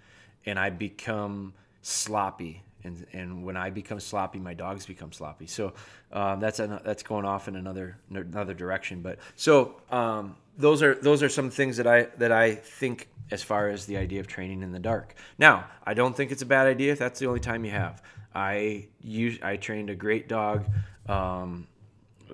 and 0.45 0.59
I 0.59 0.69
become 0.69 1.53
sloppy 1.85 2.63
and 2.83 3.05
and 3.13 3.43
when 3.43 3.57
I 3.57 3.69
become 3.69 3.99
sloppy, 3.99 4.39
my 4.39 4.53
dogs 4.53 4.85
become 4.85 5.11
sloppy. 5.11 5.47
So 5.47 5.73
um, 6.11 6.39
that's 6.39 6.59
an, 6.59 6.79
that's 6.83 7.03
going 7.03 7.25
off 7.25 7.47
in 7.47 7.55
another 7.55 7.97
another 8.09 8.53
direction. 8.53 9.01
But 9.01 9.19
so 9.35 9.81
um, 9.91 10.35
those 10.57 10.81
are 10.81 10.95
those 10.95 11.21
are 11.21 11.29
some 11.29 11.49
things 11.49 11.77
that 11.77 11.87
I 11.87 12.03
that 12.17 12.31
I 12.31 12.55
think 12.55 13.07
as 13.31 13.41
far 13.43 13.69
as 13.69 13.85
the 13.85 13.97
idea 13.97 14.19
of 14.19 14.27
training 14.27 14.61
in 14.61 14.71
the 14.71 14.79
dark. 14.79 15.15
Now 15.37 15.65
I 15.85 15.93
don't 15.93 16.15
think 16.15 16.31
it's 16.31 16.41
a 16.41 16.45
bad 16.45 16.67
idea 16.67 16.91
if 16.91 16.99
that's 16.99 17.19
the 17.19 17.27
only 17.27 17.39
time 17.39 17.65
you 17.65 17.71
have. 17.71 18.01
I 18.33 18.87
use 19.01 19.39
I 19.41 19.57
trained 19.57 19.89
a 19.89 19.95
great 19.95 20.27
dog. 20.27 20.65
Um, 21.07 21.67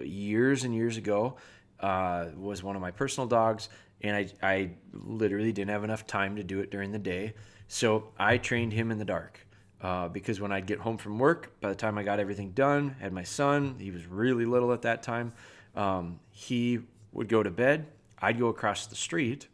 years 0.01 0.63
and 0.63 0.73
years 0.73 0.95
ago 0.95 1.35
uh, 1.81 2.27
was 2.37 2.63
one 2.63 2.75
of 2.75 2.81
my 2.81 2.91
personal 2.91 3.27
dogs, 3.27 3.69
and 4.01 4.15
I, 4.15 4.27
I 4.41 4.71
literally 4.93 5.51
didn't 5.51 5.71
have 5.71 5.83
enough 5.83 6.07
time 6.07 6.37
to 6.37 6.43
do 6.43 6.59
it 6.59 6.71
during 6.71 6.91
the 6.91 6.99
day. 6.99 7.33
So 7.73 8.09
I 8.19 8.37
trained 8.37 8.73
him 8.73 8.91
in 8.91 8.97
the 8.97 9.05
dark 9.05 9.39
uh, 9.79 10.09
because 10.09 10.41
when 10.41 10.51
I'd 10.51 10.65
get 10.65 10.79
home 10.79 10.97
from 10.97 11.17
work, 11.17 11.57
by 11.61 11.69
the 11.69 11.75
time 11.75 11.97
I 11.97 12.03
got 12.03 12.19
everything 12.19 12.51
done, 12.51 12.97
had 12.99 13.13
my 13.13 13.23
son, 13.23 13.77
he 13.79 13.91
was 13.91 14.05
really 14.05 14.43
little 14.43 14.73
at 14.73 14.81
that 14.81 15.01
time, 15.01 15.31
um, 15.73 16.19
he 16.31 16.79
would 17.13 17.29
go 17.29 17.41
to 17.41 17.49
bed. 17.49 17.87
I'd 18.21 18.37
go 18.37 18.49
across 18.49 18.87
the 18.87 18.97
street 18.97 19.47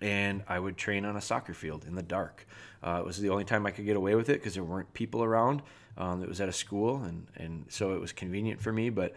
and 0.00 0.42
I 0.48 0.58
would 0.58 0.78
train 0.78 1.04
on 1.04 1.18
a 1.18 1.20
soccer 1.20 1.52
field 1.52 1.84
in 1.86 1.94
the 1.94 2.02
dark. 2.02 2.46
Uh, 2.82 3.00
it 3.00 3.04
was 3.04 3.20
the 3.20 3.28
only 3.28 3.44
time 3.44 3.66
I 3.66 3.72
could 3.72 3.84
get 3.84 3.96
away 3.96 4.14
with 4.14 4.30
it 4.30 4.40
because 4.40 4.54
there 4.54 4.64
weren't 4.64 4.94
people 4.94 5.22
around. 5.22 5.60
Um, 5.98 6.22
it 6.22 6.28
was 6.30 6.40
at 6.40 6.48
a 6.48 6.52
school, 6.52 7.02
and, 7.02 7.26
and 7.36 7.66
so 7.68 7.94
it 7.94 8.00
was 8.00 8.10
convenient 8.10 8.62
for 8.62 8.72
me. 8.72 8.88
But 8.88 9.12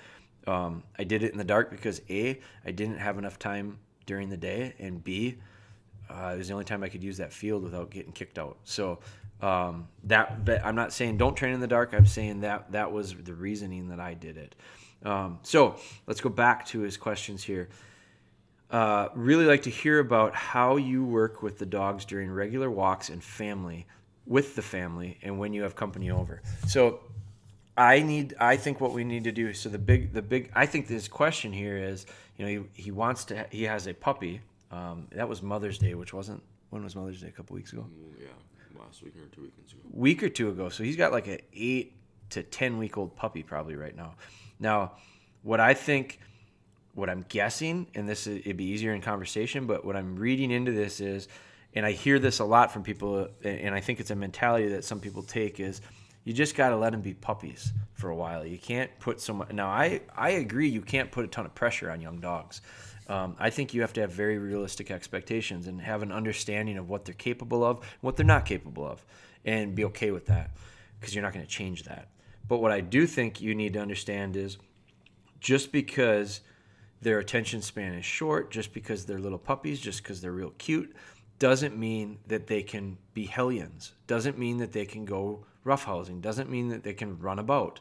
um, 0.45 0.83
I 0.99 1.05
did 1.05 1.23
it 1.23 1.31
in 1.31 1.37
the 1.37 1.45
dark 1.45 1.71
because 1.71 2.01
A, 2.09 2.41
I 2.65 2.71
didn't 2.71 2.97
have 2.97 3.17
enough 3.17 3.39
time 3.39 3.79
during 4.05 4.27
the 4.27 4.37
day, 4.37 4.73
and 4.79 5.01
B, 5.01 5.37
uh, 6.09 6.31
it 6.33 6.37
was 6.37 6.47
the 6.47 6.53
only 6.53 6.65
time 6.65 6.83
I 6.83 6.89
could 6.89 7.03
use 7.03 7.17
that 7.17 7.33
field 7.33 7.63
without 7.63 7.89
getting 7.89 8.11
kicked 8.11 8.39
out. 8.39 8.57
So 8.63 8.99
um, 9.41 9.87
that, 10.05 10.45
but 10.45 10.65
I'm 10.65 10.75
not 10.75 10.93
saying 10.93 11.17
don't 11.17 11.35
train 11.35 11.53
in 11.53 11.59
the 11.59 11.67
dark. 11.67 11.93
I'm 11.93 12.05
saying 12.05 12.41
that 12.41 12.71
that 12.71 12.91
was 12.91 13.13
the 13.13 13.33
reasoning 13.33 13.89
that 13.89 13.99
I 13.99 14.13
did 14.13 14.37
it. 14.37 14.55
Um, 15.05 15.39
so 15.43 15.75
let's 16.07 16.21
go 16.21 16.29
back 16.29 16.65
to 16.67 16.79
his 16.81 16.97
questions 16.97 17.43
here. 17.43 17.69
Uh, 18.69 19.07
really 19.15 19.45
like 19.45 19.61
to 19.63 19.69
hear 19.69 19.99
about 19.99 20.35
how 20.35 20.75
you 20.75 21.05
work 21.05 21.41
with 21.41 21.57
the 21.57 21.65
dogs 21.65 22.03
during 22.03 22.29
regular 22.29 22.69
walks 22.69 23.09
and 23.09 23.23
family 23.23 23.85
with 24.25 24.55
the 24.55 24.61
family 24.61 25.17
and 25.23 25.39
when 25.39 25.53
you 25.53 25.63
have 25.63 25.75
company 25.75 26.11
over. 26.11 26.41
So 26.67 26.99
I 27.77 28.01
need 28.01 28.35
I 28.39 28.57
think 28.57 28.81
what 28.81 28.91
we 28.91 29.03
need 29.03 29.23
to 29.25 29.31
do 29.31 29.53
so 29.53 29.69
the 29.69 29.77
big 29.77 30.11
the 30.11 30.21
big 30.21 30.51
I 30.55 30.65
think 30.65 30.87
this 30.87 31.07
question 31.07 31.53
here 31.53 31.77
is 31.77 32.05
you 32.35 32.45
know 32.45 32.63
he, 32.73 32.81
he 32.83 32.91
wants 32.91 33.23
to 33.25 33.45
he 33.51 33.63
has 33.63 33.87
a 33.87 33.93
puppy 33.93 34.41
um, 34.71 35.07
that 35.11 35.27
was 35.27 35.41
Mother's 35.41 35.77
Day 35.77 35.93
which 35.93 36.13
wasn't 36.13 36.41
when 36.69 36.83
was 36.83 36.95
Mother's 36.95 37.21
Day 37.21 37.27
a 37.27 37.31
couple 37.31 37.55
weeks 37.55 37.73
ago 37.73 37.85
mm, 37.89 38.19
yeah 38.19 38.27
last 38.79 39.03
week 39.03 39.13
or 39.15 39.27
two 39.33 39.41
weeks 39.41 39.71
ago 39.71 39.81
week 39.91 40.23
or 40.23 40.29
two 40.29 40.49
ago 40.49 40.69
so 40.69 40.83
he's 40.83 40.95
got 40.95 41.11
like 41.11 41.27
an 41.27 41.39
eight 41.53 41.95
to 42.29 42.43
ten 42.43 42.77
week 42.77 42.97
old 42.97 43.15
puppy 43.15 43.43
probably 43.43 43.75
right 43.75 43.95
now 43.95 44.13
now 44.59 44.93
what 45.43 45.59
I 45.59 45.73
think 45.73 46.19
what 46.93 47.09
I'm 47.09 47.25
guessing 47.29 47.87
and 47.95 48.07
this 48.07 48.27
it'd 48.27 48.57
be 48.57 48.65
easier 48.65 48.93
in 48.93 49.01
conversation 49.01 49.65
but 49.65 49.85
what 49.85 49.95
I'm 49.95 50.15
reading 50.15 50.51
into 50.51 50.71
this 50.71 50.99
is 50.99 51.27
and 51.73 51.85
I 51.85 51.91
hear 51.91 52.17
this 52.19 52.39
a 52.39 52.45
lot 52.45 52.71
from 52.71 52.83
people 52.83 53.27
and 53.43 53.73
I 53.73 53.79
think 53.79 53.99
it's 53.99 54.11
a 54.11 54.15
mentality 54.15 54.69
that 54.69 54.83
some 54.83 54.99
people 54.99 55.21
take 55.23 55.59
is 55.59 55.81
you 56.27 56.33
just 56.33 56.55
got 56.55 56.71
to 56.71 56.75
let 56.75 56.91
them 56.91 56.99
be 56.99 57.13
puppies 57.13 57.71
for 57.93 58.09
a 58.09 58.15
while. 58.15 58.45
You 58.45 58.57
can't 58.57 58.91
put 58.99 59.21
so 59.21 59.33
much. 59.33 59.53
Now, 59.53 59.69
I, 59.69 60.01
I 60.13 60.31
agree, 60.31 60.67
you 60.67 60.81
can't 60.81 61.09
put 61.09 61.23
a 61.23 61.27
ton 61.29 61.45
of 61.45 61.55
pressure 61.55 61.89
on 61.89 62.01
young 62.01 62.19
dogs. 62.19 62.59
Um, 63.07 63.35
I 63.39 63.49
think 63.49 63.73
you 63.73 63.81
have 63.81 63.93
to 63.93 64.01
have 64.01 64.11
very 64.11 64.37
realistic 64.37 64.91
expectations 64.91 65.67
and 65.67 65.81
have 65.81 66.03
an 66.03 66.11
understanding 66.11 66.77
of 66.77 66.89
what 66.89 67.05
they're 67.05 67.13
capable 67.13 67.63
of, 67.63 67.79
what 68.01 68.17
they're 68.17 68.25
not 68.25 68.45
capable 68.45 68.85
of, 68.85 69.05
and 69.45 69.75
be 69.75 69.85
okay 69.85 70.11
with 70.11 70.25
that 70.25 70.51
because 70.99 71.15
you're 71.15 71.23
not 71.23 71.33
going 71.33 71.45
to 71.45 71.51
change 71.51 71.83
that. 71.83 72.09
But 72.47 72.57
what 72.57 72.71
I 72.71 72.81
do 72.81 73.07
think 73.07 73.41
you 73.41 73.55
need 73.55 73.73
to 73.73 73.79
understand 73.79 74.35
is 74.35 74.57
just 75.39 75.71
because 75.71 76.41
their 77.01 77.19
attention 77.19 77.61
span 77.61 77.93
is 77.93 78.05
short, 78.05 78.51
just 78.51 78.73
because 78.73 79.05
they're 79.05 79.19
little 79.19 79.37
puppies, 79.37 79.79
just 79.79 80.01
because 80.01 80.21
they're 80.21 80.31
real 80.31 80.53
cute, 80.57 80.95
doesn't 81.39 81.77
mean 81.77 82.17
that 82.27 82.47
they 82.47 82.63
can 82.63 82.97
be 83.13 83.25
hellions. 83.25 83.93
Doesn't 84.07 84.37
mean 84.37 84.57
that 84.57 84.71
they 84.71 84.85
can 84.85 85.05
go 85.05 85.45
roughhousing. 85.65 86.21
Doesn't 86.21 86.49
mean 86.49 86.69
that 86.69 86.83
they 86.83 86.93
can 86.93 87.19
run 87.19 87.39
about. 87.39 87.79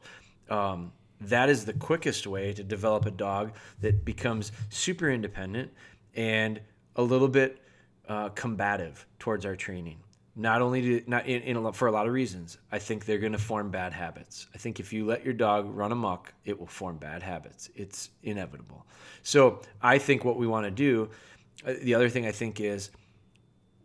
Um, 0.50 0.92
that 1.20 1.48
is 1.48 1.64
the 1.64 1.72
quickest 1.72 2.26
way 2.26 2.52
to 2.52 2.62
develop 2.62 3.06
a 3.06 3.10
dog 3.10 3.52
that 3.80 4.04
becomes 4.04 4.52
super 4.68 5.10
independent 5.10 5.70
and 6.14 6.60
a 6.96 7.02
little 7.02 7.28
bit 7.28 7.62
uh, 8.08 8.28
combative 8.30 9.06
towards 9.18 9.44
our 9.44 9.56
training. 9.56 9.98
Not 10.38 10.60
only 10.60 10.82
to, 10.82 11.10
not 11.10 11.26
in, 11.26 11.42
in 11.42 11.56
a, 11.56 11.72
for 11.72 11.88
a 11.88 11.90
lot 11.92 12.06
of 12.06 12.12
reasons. 12.12 12.58
I 12.70 12.78
think 12.78 13.06
they're 13.06 13.18
going 13.18 13.32
to 13.32 13.38
form 13.38 13.70
bad 13.70 13.94
habits. 13.94 14.46
I 14.54 14.58
think 14.58 14.78
if 14.80 14.92
you 14.92 15.06
let 15.06 15.24
your 15.24 15.32
dog 15.32 15.74
run 15.74 15.92
amok, 15.92 16.34
it 16.44 16.58
will 16.58 16.66
form 16.66 16.98
bad 16.98 17.22
habits. 17.22 17.70
It's 17.74 18.10
inevitable. 18.22 18.86
So 19.22 19.62
I 19.80 19.96
think 19.96 20.24
what 20.24 20.36
we 20.36 20.46
want 20.46 20.66
to 20.66 20.70
do. 20.70 21.08
Uh, 21.66 21.72
the 21.82 21.94
other 21.94 22.10
thing 22.10 22.26
I 22.26 22.32
think 22.32 22.60
is 22.60 22.90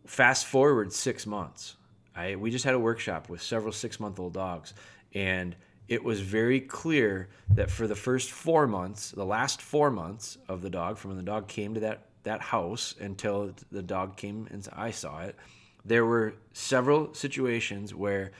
fast 0.06 0.44
forward 0.44 0.92
six 0.92 1.26
months. 1.26 1.76
I, 2.14 2.36
we 2.36 2.50
just 2.50 2.66
had 2.66 2.74
a 2.74 2.78
workshop 2.78 3.30
with 3.30 3.40
several 3.40 3.72
six 3.72 3.98
month 3.98 4.20
old 4.20 4.34
dogs, 4.34 4.74
and 5.14 5.56
it 5.92 6.02
was 6.02 6.20
very 6.22 6.58
clear 6.58 7.28
that 7.50 7.70
for 7.70 7.86
the 7.86 7.94
first 7.94 8.30
four 8.30 8.66
months, 8.66 9.10
the 9.10 9.26
last 9.26 9.60
four 9.60 9.90
months 9.90 10.38
of 10.48 10.62
the 10.62 10.70
dog, 10.70 10.96
from 10.96 11.10
when 11.10 11.18
the 11.18 11.22
dog 11.22 11.48
came 11.48 11.74
to 11.74 11.80
that, 11.80 12.06
that 12.22 12.40
house 12.40 12.94
until 12.98 13.52
the 13.70 13.82
dog 13.82 14.16
came 14.16 14.48
and 14.50 14.66
I 14.72 14.90
saw 14.90 15.20
it, 15.20 15.36
there 15.84 16.06
were 16.06 16.32
several 16.54 17.12
situations 17.12 17.94
where 17.94 18.32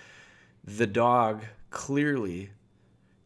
the 0.65 0.87
dog 0.87 1.45
clearly 1.69 2.53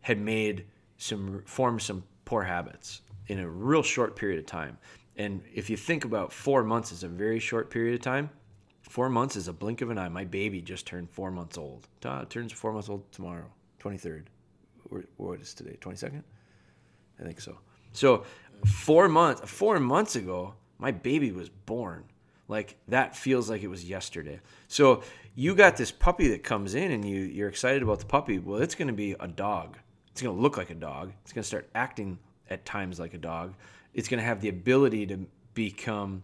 had 0.00 0.18
made 0.18 0.64
some 0.98 1.42
formed 1.46 1.82
some 1.82 2.02
poor 2.24 2.42
habits 2.42 3.02
in 3.28 3.38
a 3.38 3.48
real 3.48 3.84
short 3.84 4.16
period 4.16 4.40
of 4.40 4.46
time. 4.46 4.76
And 5.16 5.40
if 5.54 5.70
you 5.70 5.76
think 5.76 6.04
about 6.04 6.32
four 6.32 6.64
months 6.64 6.90
is 6.90 7.04
a 7.04 7.08
very 7.08 7.38
short 7.38 7.70
period 7.70 7.94
of 7.94 8.00
time, 8.00 8.30
four 8.82 9.08
months 9.08 9.36
is 9.36 9.46
a 9.46 9.52
blink 9.52 9.82
of 9.82 9.90
an 9.90 9.98
eye. 9.98 10.08
My 10.08 10.24
baby 10.24 10.60
just 10.60 10.84
turned 10.84 11.10
four 11.10 11.30
months 11.30 11.56
old. 11.56 11.86
Turns 12.28 12.50
four 12.50 12.72
months 12.72 12.88
old 12.88 13.10
tomorrow, 13.12 13.46
23rd. 13.88 14.24
What 15.16 15.40
is 15.40 15.54
today? 15.54 15.76
22nd? 15.80 16.22
I 17.18 17.22
think 17.22 17.40
so. 17.40 17.58
So 17.92 18.24
four 18.64 19.08
months, 19.08 19.50
four 19.50 19.80
months 19.80 20.16
ago, 20.16 20.54
my 20.78 20.90
baby 20.90 21.32
was 21.32 21.48
born. 21.48 22.04
Like 22.48 22.76
that 22.88 23.16
feels 23.16 23.50
like 23.50 23.62
it 23.62 23.68
was 23.68 23.84
yesterday. 23.88 24.40
So 24.68 25.02
you 25.34 25.54
got 25.54 25.76
this 25.76 25.90
puppy 25.90 26.28
that 26.28 26.44
comes 26.44 26.74
in 26.74 26.92
and 26.92 27.04
you 27.04 27.20
you're 27.22 27.48
excited 27.48 27.82
about 27.82 27.98
the 27.98 28.06
puppy. 28.06 28.38
Well, 28.38 28.60
it's 28.60 28.74
going 28.74 28.88
to 28.88 28.94
be 28.94 29.16
a 29.18 29.26
dog. 29.26 29.76
It's 30.12 30.22
going 30.22 30.34
to 30.34 30.40
look 30.40 30.56
like 30.56 30.70
a 30.70 30.74
dog. 30.74 31.12
It's 31.22 31.32
going 31.32 31.42
to 31.42 31.48
start 31.48 31.68
acting 31.74 32.18
at 32.48 32.64
times 32.64 33.00
like 33.00 33.14
a 33.14 33.18
dog 33.18 33.54
it's 33.96 34.08
going 34.08 34.18
to 34.18 34.24
have 34.24 34.42
the 34.42 34.50
ability 34.50 35.06
to 35.06 35.26
become 35.54 36.22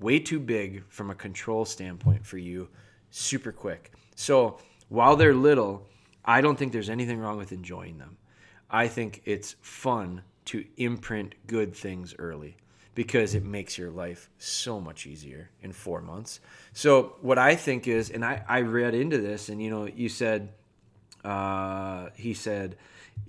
way 0.00 0.18
too 0.18 0.40
big 0.40 0.82
from 0.88 1.10
a 1.10 1.14
control 1.14 1.64
standpoint 1.64 2.26
for 2.26 2.36
you 2.36 2.68
super 3.10 3.52
quick. 3.52 3.92
So 4.16 4.58
while 4.88 5.14
they're 5.14 5.32
little, 5.32 5.86
I 6.24 6.40
don't 6.40 6.58
think 6.58 6.72
there's 6.72 6.90
anything 6.90 7.18
wrong 7.18 7.36
with 7.36 7.52
enjoying 7.52 7.98
them. 7.98 8.16
I 8.70 8.88
think 8.88 9.22
it's 9.24 9.56
fun 9.60 10.22
to 10.46 10.64
imprint 10.76 11.34
good 11.46 11.74
things 11.74 12.14
early 12.18 12.56
because 12.94 13.34
it 13.34 13.44
makes 13.44 13.78
your 13.78 13.90
life 13.90 14.28
so 14.38 14.80
much 14.80 15.06
easier 15.06 15.50
in 15.62 15.72
four 15.72 16.00
months. 16.00 16.40
So 16.72 17.16
what 17.20 17.38
I 17.38 17.54
think 17.54 17.88
is, 17.88 18.10
and 18.10 18.24
I, 18.24 18.42
I 18.48 18.60
read 18.60 18.94
into 18.94 19.18
this, 19.18 19.48
and 19.48 19.62
you 19.62 19.70
know, 19.70 19.86
you 19.86 20.08
said, 20.08 20.50
uh, 21.24 22.08
he 22.14 22.34
said, 22.34 22.76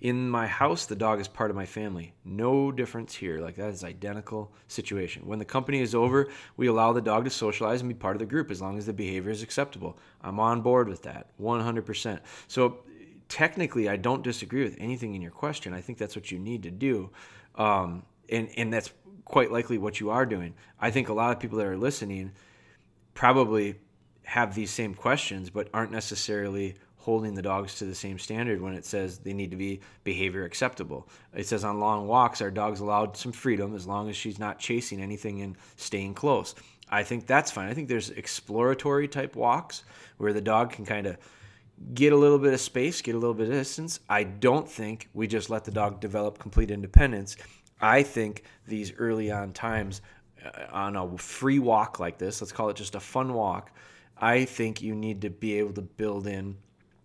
in 0.01 0.29
my 0.29 0.47
house 0.47 0.85
the 0.85 0.95
dog 0.95 1.19
is 1.19 1.27
part 1.27 1.49
of 1.49 1.55
my 1.55 1.65
family. 1.65 2.13
No 2.25 2.71
difference 2.71 3.15
here. 3.15 3.39
Like 3.39 3.55
that 3.55 3.69
is 3.69 3.83
identical 3.83 4.51
situation. 4.67 5.25
When 5.25 5.39
the 5.39 5.45
company 5.45 5.79
is 5.79 5.95
over 5.95 6.27
we 6.57 6.67
allow 6.67 6.93
the 6.93 7.01
dog 7.01 7.23
to 7.23 7.29
socialize 7.29 7.81
and 7.81 7.89
be 7.89 7.95
part 7.95 8.15
of 8.15 8.19
the 8.19 8.25
group 8.25 8.51
as 8.51 8.61
long 8.61 8.77
as 8.77 8.85
the 8.85 8.93
behavior 8.93 9.31
is 9.31 9.43
acceptable. 9.43 9.97
I'm 10.21 10.39
on 10.39 10.61
board 10.61 10.89
with 10.89 11.03
that 11.03 11.27
100% 11.41 12.19
so 12.47 12.79
technically 13.29 13.87
i 13.87 13.95
don't 13.95 14.21
disagree 14.21 14.63
with 14.63 14.75
anything 14.79 15.15
in 15.15 15.21
your 15.21 15.31
question. 15.31 15.73
I 15.73 15.81
think 15.81 15.97
that's 15.97 16.15
what 16.15 16.31
you 16.31 16.39
need 16.39 16.63
to 16.63 16.71
do 16.71 17.09
um, 17.55 18.03
and, 18.29 18.49
and 18.57 18.73
that's 18.73 18.91
quite 19.25 19.51
likely 19.51 19.77
what 19.77 19.99
you 19.99 20.09
are 20.09 20.25
doing. 20.25 20.53
I 20.79 20.91
think 20.91 21.09
a 21.09 21.13
lot 21.13 21.31
of 21.31 21.39
people 21.39 21.57
that 21.59 21.67
are 21.67 21.77
listening 21.77 22.33
probably 23.13 23.75
have 24.23 24.55
these 24.55 24.71
same 24.71 24.93
questions 24.93 25.49
but 25.49 25.69
aren't 25.73 25.91
necessarily 25.91 26.75
holding 27.03 27.35
the 27.35 27.41
dogs 27.41 27.75
to 27.75 27.83
the 27.83 27.93
same 27.93 28.17
standard 28.17 28.61
when 28.61 28.73
it 28.73 28.85
says 28.85 29.17
they 29.17 29.33
need 29.33 29.51
to 29.51 29.57
be 29.57 29.81
behavior 30.05 30.45
acceptable. 30.45 31.05
It 31.35 31.45
says 31.45 31.65
on 31.65 31.81
long 31.81 32.07
walks, 32.07 32.41
our 32.41 32.49
dog's 32.49 32.79
allowed 32.79 33.17
some 33.17 33.33
freedom 33.33 33.75
as 33.75 33.85
long 33.85 34.09
as 34.09 34.15
she's 34.15 34.39
not 34.39 34.57
chasing 34.57 35.01
anything 35.01 35.41
and 35.41 35.57
staying 35.75 36.13
close. 36.13 36.55
I 36.89 37.03
think 37.03 37.27
that's 37.27 37.51
fine. 37.51 37.67
I 37.67 37.73
think 37.73 37.89
there's 37.89 38.09
exploratory 38.11 39.09
type 39.09 39.35
walks 39.35 39.83
where 40.15 40.31
the 40.31 40.39
dog 40.39 40.71
can 40.71 40.85
kind 40.85 41.05
of 41.05 41.17
get 41.93 42.13
a 42.13 42.15
little 42.15 42.39
bit 42.39 42.53
of 42.53 42.61
space, 42.61 43.01
get 43.01 43.15
a 43.15 43.17
little 43.17 43.33
bit 43.33 43.47
of 43.47 43.53
distance. 43.53 43.99
I 44.09 44.23
don't 44.23 44.69
think 44.69 45.09
we 45.13 45.27
just 45.27 45.49
let 45.49 45.65
the 45.65 45.71
dog 45.71 45.99
develop 45.99 46.39
complete 46.39 46.71
independence. 46.71 47.35
I 47.81 48.03
think 48.03 48.43
these 48.65 48.93
early 48.97 49.29
on 49.29 49.51
times 49.51 50.01
uh, 50.45 50.67
on 50.71 50.95
a 50.95 51.17
free 51.17 51.59
walk 51.59 51.99
like 51.99 52.17
this, 52.17 52.41
let's 52.41 52.53
call 52.53 52.69
it 52.69 52.77
just 52.77 52.95
a 52.95 53.01
fun 53.01 53.33
walk, 53.33 53.71
I 54.17 54.45
think 54.45 54.81
you 54.81 54.95
need 54.95 55.21
to 55.23 55.29
be 55.29 55.59
able 55.59 55.73
to 55.73 55.81
build 55.81 56.27
in 56.27 56.55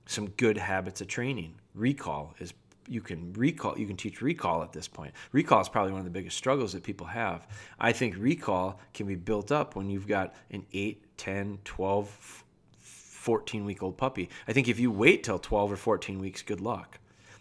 some 0.08 0.30
good 0.30 0.56
habits 0.56 1.00
of 1.02 1.06
training. 1.06 1.54
Recall 1.74 2.34
is 2.40 2.54
you 2.88 3.02
can 3.02 3.32
recall 3.34 3.78
you 3.78 3.86
can 3.86 3.96
teach 3.96 4.22
recall 4.22 4.62
at 4.62 4.72
this 4.72 4.88
point. 4.88 5.12
Recall 5.32 5.60
is 5.60 5.68
probably 5.68 5.92
one 5.92 6.00
of 6.00 6.06
the 6.06 6.10
biggest 6.10 6.36
struggles 6.36 6.72
that 6.72 6.82
people 6.82 7.06
have. 7.06 7.46
I 7.78 7.92
think 7.92 8.16
recall 8.16 8.80
can 8.94 9.06
be 9.06 9.14
built 9.14 9.52
up 9.52 9.76
when 9.76 9.90
you've 9.90 10.08
got 10.08 10.34
an 10.50 10.64
8 10.72 11.16
10 11.18 11.58
12 11.62 12.44
14 12.78 13.64
week 13.66 13.82
old 13.82 13.98
puppy. 13.98 14.30
I 14.48 14.54
think 14.54 14.68
if 14.68 14.80
you 14.80 14.90
wait 14.90 15.24
till 15.24 15.38
12 15.38 15.72
or 15.72 15.76
14 15.76 16.18
weeks 16.18 16.42
good 16.42 16.62
luck. 16.62 16.98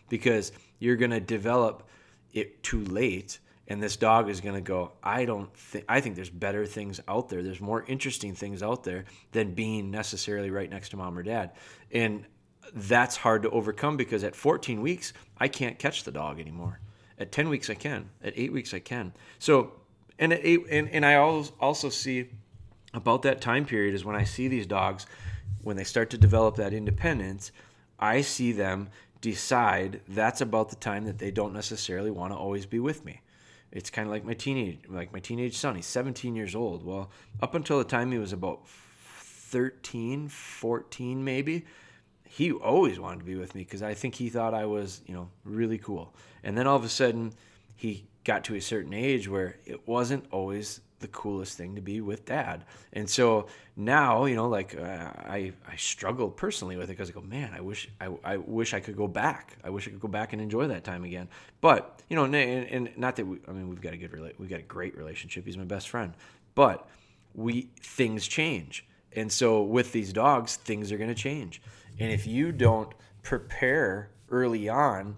Because 0.09 0.51
you're 0.79 0.97
going 0.97 1.11
to 1.11 1.21
develop 1.21 1.87
it 2.33 2.61
too 2.63 2.83
late 2.85 3.39
and 3.69 3.81
this 3.81 3.95
dog 3.95 4.29
is 4.29 4.39
going 4.39 4.55
to 4.55 4.61
go 4.61 4.91
i 5.03 5.25
don't 5.25 5.53
think 5.55 5.83
i 5.89 5.99
think 5.99 6.15
there's 6.15 6.29
better 6.29 6.65
things 6.65 6.99
out 7.07 7.29
there. 7.29 7.41
There's 7.41 7.61
more 7.61 7.83
interesting 7.87 8.35
things 8.35 8.61
out 8.61 8.83
there 8.83 9.05
than 9.31 9.53
being 9.53 9.89
necessarily 9.89 10.51
right 10.51 10.69
next 10.69 10.89
to 10.89 10.97
mom 10.97 11.17
or 11.17 11.23
dad. 11.23 11.53
And 11.91 12.25
that's 12.73 13.17
hard 13.17 13.43
to 13.43 13.49
overcome 13.49 13.97
because 13.97 14.23
at 14.23 14.35
14 14.35 14.81
weeks 14.81 15.13
i 15.37 15.47
can't 15.47 15.79
catch 15.79 16.03
the 16.03 16.11
dog 16.11 16.39
anymore. 16.39 16.79
At 17.19 17.31
10 17.31 17.49
weeks 17.49 17.69
i 17.69 17.75
can. 17.75 18.09
At 18.23 18.33
8 18.35 18.51
weeks 18.53 18.73
i 18.73 18.79
can. 18.79 19.13
So 19.39 19.73
and 20.19 20.33
at 20.33 20.39
eight, 20.43 20.61
and, 20.69 20.89
and 20.89 21.05
i 21.05 21.15
also 21.15 21.89
see 21.89 22.29
about 22.93 23.21
that 23.21 23.41
time 23.41 23.65
period 23.65 23.93
is 23.93 24.03
when 24.03 24.15
i 24.15 24.23
see 24.23 24.47
these 24.47 24.65
dogs 24.65 25.05
when 25.61 25.77
they 25.77 25.83
start 25.83 26.09
to 26.09 26.17
develop 26.17 26.55
that 26.55 26.73
independence 26.73 27.51
i 27.99 28.21
see 28.21 28.51
them 28.51 28.89
decide 29.21 30.01
that's 30.07 30.41
about 30.41 30.69
the 30.69 30.75
time 30.75 31.05
that 31.05 31.17
they 31.17 31.31
don't 31.31 31.53
necessarily 31.53 32.11
want 32.11 32.31
to 32.31 32.37
always 32.37 32.65
be 32.65 32.79
with 32.79 33.03
me. 33.03 33.21
It's 33.71 33.89
kind 33.89 34.07
of 34.07 34.11
like 34.11 34.23
my 34.23 34.33
teenage 34.33 34.79
like 34.87 35.11
my 35.11 35.19
teenage 35.19 35.57
son 35.57 35.75
he's 35.75 35.85
17 35.85 36.35
years 36.35 36.55
old. 36.55 36.85
Well 36.85 37.09
up 37.41 37.55
until 37.55 37.77
the 37.77 37.83
time 37.83 38.11
he 38.11 38.17
was 38.17 38.33
about 38.33 38.67
13 38.67 40.29
14 40.29 41.23
maybe 41.23 41.65
he 42.29 42.51
always 42.51 42.99
wanted 42.99 43.19
to 43.19 43.25
be 43.25 43.35
with 43.35 43.55
me 43.55 43.63
because 43.63 43.81
i 43.81 43.93
think 43.93 44.15
he 44.15 44.29
thought 44.29 44.53
i 44.53 44.65
was 44.65 45.01
you 45.07 45.13
know 45.13 45.29
really 45.43 45.77
cool 45.77 46.13
and 46.43 46.57
then 46.57 46.67
all 46.67 46.75
of 46.75 46.83
a 46.83 46.89
sudden 46.89 47.33
he 47.75 48.05
got 48.23 48.43
to 48.43 48.55
a 48.55 48.61
certain 48.61 48.93
age 48.93 49.27
where 49.29 49.57
it 49.65 49.87
wasn't 49.87 50.25
always 50.31 50.81
the 50.99 51.07
coolest 51.07 51.57
thing 51.57 51.75
to 51.75 51.81
be 51.81 52.01
with 52.01 52.25
dad. 52.25 52.65
And 52.93 53.09
so 53.09 53.47
now, 53.75 54.25
you 54.25 54.35
know, 54.35 54.47
like 54.47 54.75
uh, 54.75 55.11
I, 55.15 55.53
I 55.67 55.75
struggle 55.75 56.29
personally 56.29 56.75
with 56.75 56.85
it 56.85 56.93
because 56.93 57.09
I 57.09 57.13
go, 57.13 57.21
man, 57.21 57.51
I 57.55 57.61
wish, 57.61 57.87
I, 58.01 58.09
I 58.23 58.37
wish 58.37 58.73
I 58.73 58.79
could 58.79 58.97
go 58.97 59.07
back. 59.07 59.57
I 59.63 59.69
wish 59.69 59.87
I 59.87 59.91
could 59.91 59.99
go 59.99 60.07
back 60.07 60.33
and 60.33 60.41
enjoy 60.41 60.67
that 60.67 60.83
time 60.83 61.03
again. 61.03 61.29
But, 61.61 61.99
you 62.09 62.15
know, 62.15 62.25
and, 62.25 62.35
and 62.35 62.89
not 62.97 63.15
that 63.17 63.27
we, 63.27 63.37
I 63.47 63.51
mean, 63.51 63.69
we've 63.69 63.81
got 63.81 63.93
a 63.93 63.97
good, 63.97 64.33
we've 64.39 64.49
got 64.49 64.59
a 64.59 64.63
great 64.63 64.97
relationship. 64.97 65.45
He's 65.45 65.57
my 65.57 65.63
best 65.63 65.87
friend, 65.87 66.13
but 66.55 66.87
we, 67.35 67.69
things 67.79 68.27
change. 68.27 68.85
And 69.15 69.31
so 69.31 69.61
with 69.61 69.91
these 69.91 70.11
dogs, 70.11 70.55
things 70.55 70.91
are 70.91 70.97
going 70.97 71.13
to 71.13 71.15
change. 71.15 71.61
And 71.99 72.11
if 72.11 72.27
you 72.27 72.51
don't 72.51 72.93
prepare 73.23 74.09
early 74.29 74.69
on 74.69 75.17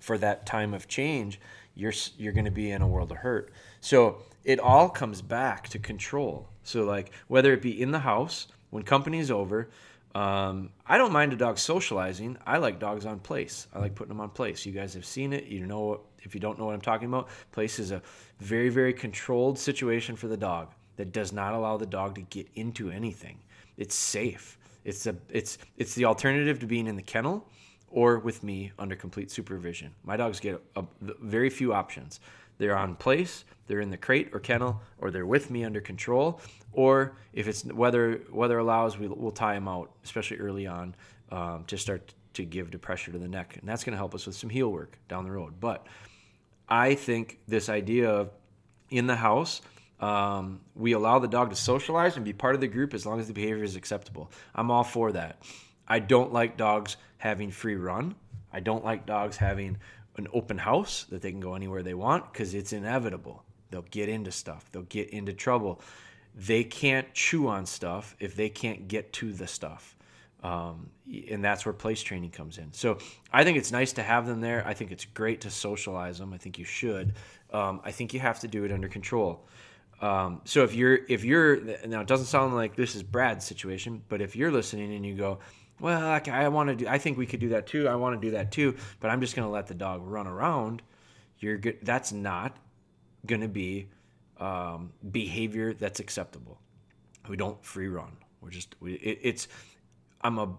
for 0.00 0.18
that 0.18 0.46
time 0.46 0.74
of 0.74 0.88
change, 0.88 1.40
you're, 1.74 1.92
you're 2.18 2.32
going 2.32 2.44
to 2.44 2.50
be 2.50 2.70
in 2.70 2.82
a 2.82 2.88
world 2.88 3.10
of 3.10 3.18
hurt. 3.18 3.52
So 3.80 4.22
it 4.44 4.60
all 4.60 4.88
comes 4.88 5.22
back 5.22 5.68
to 5.70 5.78
control. 5.78 6.48
So 6.64 6.84
like 6.84 7.12
whether 7.28 7.52
it 7.52 7.62
be 7.62 7.80
in 7.80 7.90
the 7.90 8.00
house 8.00 8.48
when 8.70 8.82
company 8.82 9.18
is 9.18 9.30
over, 9.30 9.68
um, 10.14 10.70
I 10.86 10.98
don't 10.98 11.12
mind 11.12 11.32
a 11.32 11.36
dog 11.36 11.58
socializing. 11.58 12.36
I 12.46 12.58
like 12.58 12.78
dogs 12.78 13.06
on 13.06 13.18
place. 13.18 13.66
I 13.74 13.78
like 13.78 13.94
putting 13.94 14.10
them 14.10 14.20
on 14.20 14.30
place. 14.30 14.66
You 14.66 14.72
guys 14.72 14.94
have 14.94 15.06
seen 15.06 15.32
it. 15.32 15.44
You 15.44 15.66
know 15.66 16.00
if 16.20 16.34
you 16.34 16.40
don't 16.40 16.58
know 16.58 16.66
what 16.66 16.74
I'm 16.74 16.80
talking 16.80 17.08
about, 17.08 17.28
place 17.50 17.78
is 17.78 17.90
a 17.90 18.02
very 18.38 18.68
very 18.68 18.92
controlled 18.92 19.58
situation 19.58 20.16
for 20.16 20.28
the 20.28 20.36
dog 20.36 20.72
that 20.96 21.12
does 21.12 21.32
not 21.32 21.54
allow 21.54 21.78
the 21.78 21.86
dog 21.86 22.14
to 22.16 22.20
get 22.22 22.46
into 22.54 22.90
anything. 22.90 23.38
It's 23.78 23.94
safe. 23.94 24.58
It's 24.84 25.06
a 25.06 25.16
it's 25.28 25.58
it's 25.76 25.94
the 25.94 26.04
alternative 26.04 26.58
to 26.60 26.66
being 26.66 26.86
in 26.86 26.96
the 26.96 27.02
kennel 27.02 27.46
or 27.92 28.18
with 28.18 28.42
me 28.42 28.72
under 28.78 28.96
complete 28.96 29.30
supervision. 29.30 29.94
My 30.02 30.16
dogs 30.16 30.40
get 30.40 30.60
a, 30.74 30.80
a, 30.80 30.84
very 31.20 31.50
few 31.50 31.74
options. 31.74 32.20
They're 32.58 32.76
on 32.76 32.96
place, 32.96 33.44
they're 33.66 33.80
in 33.80 33.90
the 33.90 33.96
crate 33.96 34.30
or 34.32 34.40
kennel, 34.40 34.80
or 34.98 35.10
they're 35.10 35.26
with 35.26 35.50
me 35.50 35.64
under 35.64 35.80
control. 35.80 36.40
Or 36.72 37.16
if 37.32 37.48
it's 37.48 37.64
weather 37.64 38.22
weather 38.30 38.58
allows, 38.58 38.98
we, 38.98 39.08
will 39.08 39.32
tie 39.32 39.54
them 39.54 39.68
out, 39.68 39.90
especially 40.04 40.38
early 40.38 40.66
on, 40.66 40.94
um, 41.30 41.64
to 41.66 41.76
start 41.76 42.14
to 42.34 42.44
give 42.44 42.70
the 42.70 42.78
pressure 42.78 43.12
to 43.12 43.18
the 43.18 43.28
neck, 43.28 43.56
and 43.58 43.68
that's 43.68 43.84
going 43.84 43.92
to 43.92 43.98
help 43.98 44.14
us 44.14 44.26
with 44.26 44.36
some 44.36 44.48
heel 44.48 44.70
work 44.70 44.98
down 45.08 45.24
the 45.24 45.30
road. 45.30 45.54
But 45.60 45.86
I 46.68 46.94
think 46.94 47.40
this 47.46 47.68
idea 47.68 48.08
of 48.10 48.30
in 48.90 49.06
the 49.06 49.16
house, 49.16 49.60
um, 50.02 50.60
we 50.74 50.92
allow 50.92 51.20
the 51.20 51.28
dog 51.28 51.50
to 51.50 51.56
socialize 51.56 52.16
and 52.16 52.24
be 52.24 52.32
part 52.32 52.56
of 52.56 52.60
the 52.60 52.66
group 52.66 52.92
as 52.92 53.06
long 53.06 53.20
as 53.20 53.28
the 53.28 53.32
behavior 53.32 53.62
is 53.62 53.76
acceptable. 53.76 54.30
I'm 54.54 54.70
all 54.70 54.82
for 54.82 55.12
that. 55.12 55.40
I 55.86 56.00
don't 56.00 56.32
like 56.32 56.56
dogs 56.56 56.96
having 57.18 57.52
free 57.52 57.76
run. 57.76 58.16
I 58.52 58.60
don't 58.60 58.84
like 58.84 59.06
dogs 59.06 59.36
having 59.36 59.78
an 60.16 60.26
open 60.32 60.58
house 60.58 61.04
that 61.10 61.22
they 61.22 61.30
can 61.30 61.40
go 61.40 61.54
anywhere 61.54 61.84
they 61.84 61.94
want 61.94 62.30
because 62.32 62.52
it's 62.52 62.72
inevitable. 62.72 63.44
They'll 63.70 63.82
get 63.82 64.08
into 64.08 64.32
stuff, 64.32 64.70
they'll 64.72 64.82
get 64.82 65.10
into 65.10 65.32
trouble. 65.32 65.80
They 66.34 66.64
can't 66.64 67.12
chew 67.14 67.46
on 67.46 67.66
stuff 67.66 68.16
if 68.18 68.34
they 68.34 68.48
can't 68.48 68.88
get 68.88 69.12
to 69.14 69.32
the 69.32 69.46
stuff. 69.46 69.96
Um, 70.42 70.90
and 71.30 71.44
that's 71.44 71.64
where 71.64 71.72
place 71.72 72.02
training 72.02 72.30
comes 72.30 72.58
in. 72.58 72.72
So 72.72 72.98
I 73.32 73.44
think 73.44 73.58
it's 73.58 73.70
nice 73.70 73.92
to 73.92 74.02
have 74.02 74.26
them 74.26 74.40
there. 74.40 74.66
I 74.66 74.74
think 74.74 74.90
it's 74.90 75.04
great 75.04 75.42
to 75.42 75.50
socialize 75.50 76.18
them. 76.18 76.32
I 76.32 76.38
think 76.38 76.58
you 76.58 76.64
should. 76.64 77.14
Um, 77.52 77.80
I 77.84 77.92
think 77.92 78.12
you 78.12 78.20
have 78.20 78.40
to 78.40 78.48
do 78.48 78.64
it 78.64 78.72
under 78.72 78.88
control. 78.88 79.46
Um, 80.02 80.40
so 80.44 80.64
if 80.64 80.74
you're 80.74 80.98
if 81.08 81.24
you're 81.24 81.60
now 81.86 82.00
it 82.00 82.08
doesn't 82.08 82.26
sound 82.26 82.54
like 82.54 82.74
this 82.76 82.96
is 82.96 83.02
Brad's 83.04 83.46
situation, 83.46 84.02
but 84.08 84.20
if 84.20 84.34
you're 84.34 84.50
listening 84.50 84.94
and 84.94 85.06
you 85.06 85.14
go, 85.14 85.38
well, 85.80 86.20
I, 86.26 86.48
want 86.48 86.68
to 86.68 86.76
do. 86.76 86.88
I 86.88 86.98
think 86.98 87.18
we 87.18 87.26
could 87.26 87.40
do 87.40 87.50
that 87.50 87.66
too. 87.66 87.88
I 87.88 87.94
want 87.94 88.20
to 88.20 88.26
do 88.26 88.32
that 88.32 88.52
too. 88.52 88.76
But 89.00 89.10
I'm 89.10 89.20
just 89.20 89.34
going 89.34 89.46
to 89.46 89.52
let 89.52 89.66
the 89.66 89.74
dog 89.74 90.02
run 90.04 90.26
around. 90.26 90.82
You're 91.38 91.56
good. 91.56 91.78
That's 91.82 92.12
not 92.12 92.56
going 93.26 93.40
to 93.40 93.48
be 93.48 93.88
um, 94.38 94.92
behavior 95.10 95.74
that's 95.74 95.98
acceptable. 95.98 96.60
We 97.28 97.36
don't 97.36 97.62
free 97.64 97.88
run. 97.88 98.16
We're 98.40 98.50
just. 98.50 98.74
We, 98.80 98.94
it, 98.94 99.18
it's. 99.22 99.48
I'm 100.20 100.38
a 100.38 100.56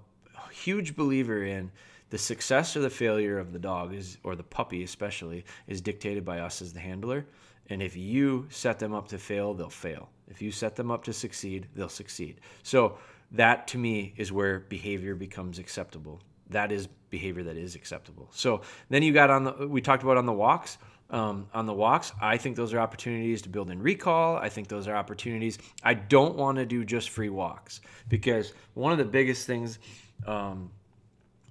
huge 0.52 0.96
believer 0.96 1.44
in 1.44 1.72
the 2.10 2.18
success 2.18 2.76
or 2.76 2.82
the 2.82 2.90
failure 2.90 3.40
of 3.40 3.54
the 3.54 3.60
dog 3.60 3.94
is, 3.94 4.18
or 4.24 4.36
the 4.36 4.44
puppy 4.44 4.84
especially, 4.84 5.46
is 5.68 5.80
dictated 5.82 6.26
by 6.26 6.40
us 6.40 6.62
as 6.62 6.74
the 6.74 6.80
handler. 6.80 7.26
And 7.70 7.82
if 7.82 7.96
you 7.96 8.48
set 8.50 8.80
them 8.80 8.94
up 8.94 9.08
to 9.10 9.18
fail, 9.18 9.54
they'll 9.54 9.70
fail. 9.70 10.10
If 10.28 10.42
you 10.42 10.52
set 10.52 10.76
them 10.76 10.92
up 10.92 11.04
to 11.06 11.14
succeed, 11.14 11.68
they'll 11.76 11.90
succeed. 11.90 12.42
So 12.64 12.98
that 13.32 13.68
to 13.70 13.78
me 13.78 14.14
is 14.18 14.32
where 14.32 14.60
behavior 14.60 15.16
becomes 15.16 15.60
acceptable. 15.60 16.22
That 16.50 16.72
is 16.72 16.88
behavior 17.10 17.44
that 17.44 17.58
is 17.58 17.76
acceptable. 17.76 18.30
So 18.32 18.62
then 18.90 19.04
you 19.04 19.14
got 19.14 19.30
on 19.30 19.44
the 19.44 19.68
we 19.68 19.82
talked 19.82 20.04
about 20.04 20.18
on 20.18 20.26
the 20.26 20.34
walks. 20.34 20.78
Um, 21.10 21.48
on 21.54 21.68
the 21.68 21.74
walks, 21.74 22.12
I 22.20 22.38
think 22.38 22.56
those 22.56 22.74
are 22.74 22.80
opportunities 22.80 23.44
to 23.44 23.50
build 23.50 23.70
in 23.70 23.80
recall. 23.80 24.36
I 24.36 24.50
think 24.50 24.68
those 24.68 24.88
are 24.88 24.96
opportunities. 24.96 25.60
I 25.84 25.94
don't 25.94 26.36
want 26.36 26.58
to 26.58 26.66
do 26.66 26.84
just 26.84 27.12
free 27.12 27.30
walks 27.30 27.82
because 28.08 28.54
one 28.74 28.92
of 28.92 28.98
the 28.98 29.06
biggest 29.06 29.46
things 29.46 29.78
um, 30.26 30.72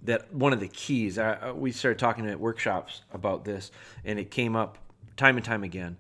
that 0.03 0.35
one 0.35 0.53
of 0.53 0.59
the 0.59 0.69
keys 0.69 1.17
I, 1.17 1.53
we 1.53 1.71
started 1.71 2.01
talking 2.01 2.29
at 2.29 2.41
workshops 2.41 3.03
about 3.13 3.45
this, 3.45 3.71
and 4.05 4.19
it 4.19 4.33
came 4.33 4.57
up 4.57 4.79
time 5.23 5.37
and 5.37 5.45
time 5.45 5.63
again. 5.63 5.97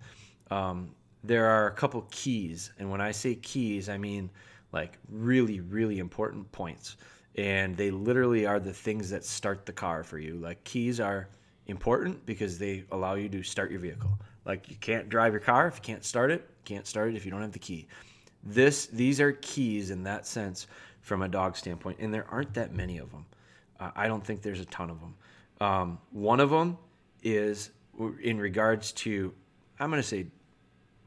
Um, 0.51 0.91
there 1.23 1.47
are 1.47 1.69
a 1.69 1.71
couple 1.71 2.05
keys, 2.11 2.73
and 2.81 2.91
when 2.91 3.01
I 3.01 3.13
say 3.13 3.37
keys, 3.37 3.89
I 3.89 3.97
mean 3.97 4.29
like 4.73 4.99
really, 5.09 5.61
really 5.61 6.01
important 6.01 6.51
points. 6.51 6.97
And 7.37 7.77
they 7.77 7.93
literally 7.93 8.47
are 8.47 8.59
the 8.59 8.73
things 8.73 9.09
that 9.11 9.25
start 9.25 9.65
the 9.65 9.73
car 9.73 10.03
for 10.03 10.19
you. 10.19 10.35
Like 10.35 10.63
keys 10.65 10.99
are 10.99 11.29
important 11.69 12.27
because 12.27 12.59
they 12.59 12.85
allow 12.91 13.15
you 13.15 13.29
to 13.29 13.45
start 13.45 13.71
your 13.71 13.79
vehicle. 13.79 14.11
Like 14.45 14.69
you 14.69 14.77
can't 14.77 15.09
drive 15.09 15.33
your 15.33 15.41
car 15.41 15.69
if 15.69 15.77
you 15.77 15.83
can't 15.83 16.05
start 16.05 16.33
it. 16.33 16.41
You 16.41 16.65
can't 16.75 16.87
start 16.87 17.11
it 17.11 17.17
if 17.17 17.25
you 17.25 17.31
don't 17.31 17.43
have 17.43 17.53
the 17.53 17.61
key. 17.61 17.87
This 18.43 18.87
these 18.87 19.21
are 19.21 19.33
keys 19.41 19.93
in 19.93 20.03
that 20.03 20.27
sense 20.27 20.67
from 21.01 21.23
a 21.23 21.29
dog 21.29 21.57
standpoint, 21.57 21.99
and 22.01 22.13
there 22.13 22.27
aren't 22.29 22.53
that 22.55 22.75
many 22.75 22.99
of 22.99 23.13
them. 23.13 23.25
Uh, 23.79 23.93
I 23.95 24.09
don't 24.09 24.27
think 24.27 24.43
there's 24.43 24.61
a 24.61 24.65
ton 24.67 24.91
of 24.91 24.99
them. 25.01 25.15
Um, 25.61 25.99
one 26.11 26.41
of 26.41 26.51
them 26.51 26.77
is 27.23 27.71
in 28.23 28.38
regards 28.38 28.93
to 28.93 29.33
I'm 29.79 29.91
going 29.91 30.03
to 30.03 30.09
say 30.09 30.27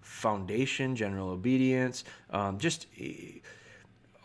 foundation, 0.02 0.96
general 0.96 1.30
obedience, 1.30 2.04
um, 2.30 2.60
just 2.60 2.88
it, 2.96 3.42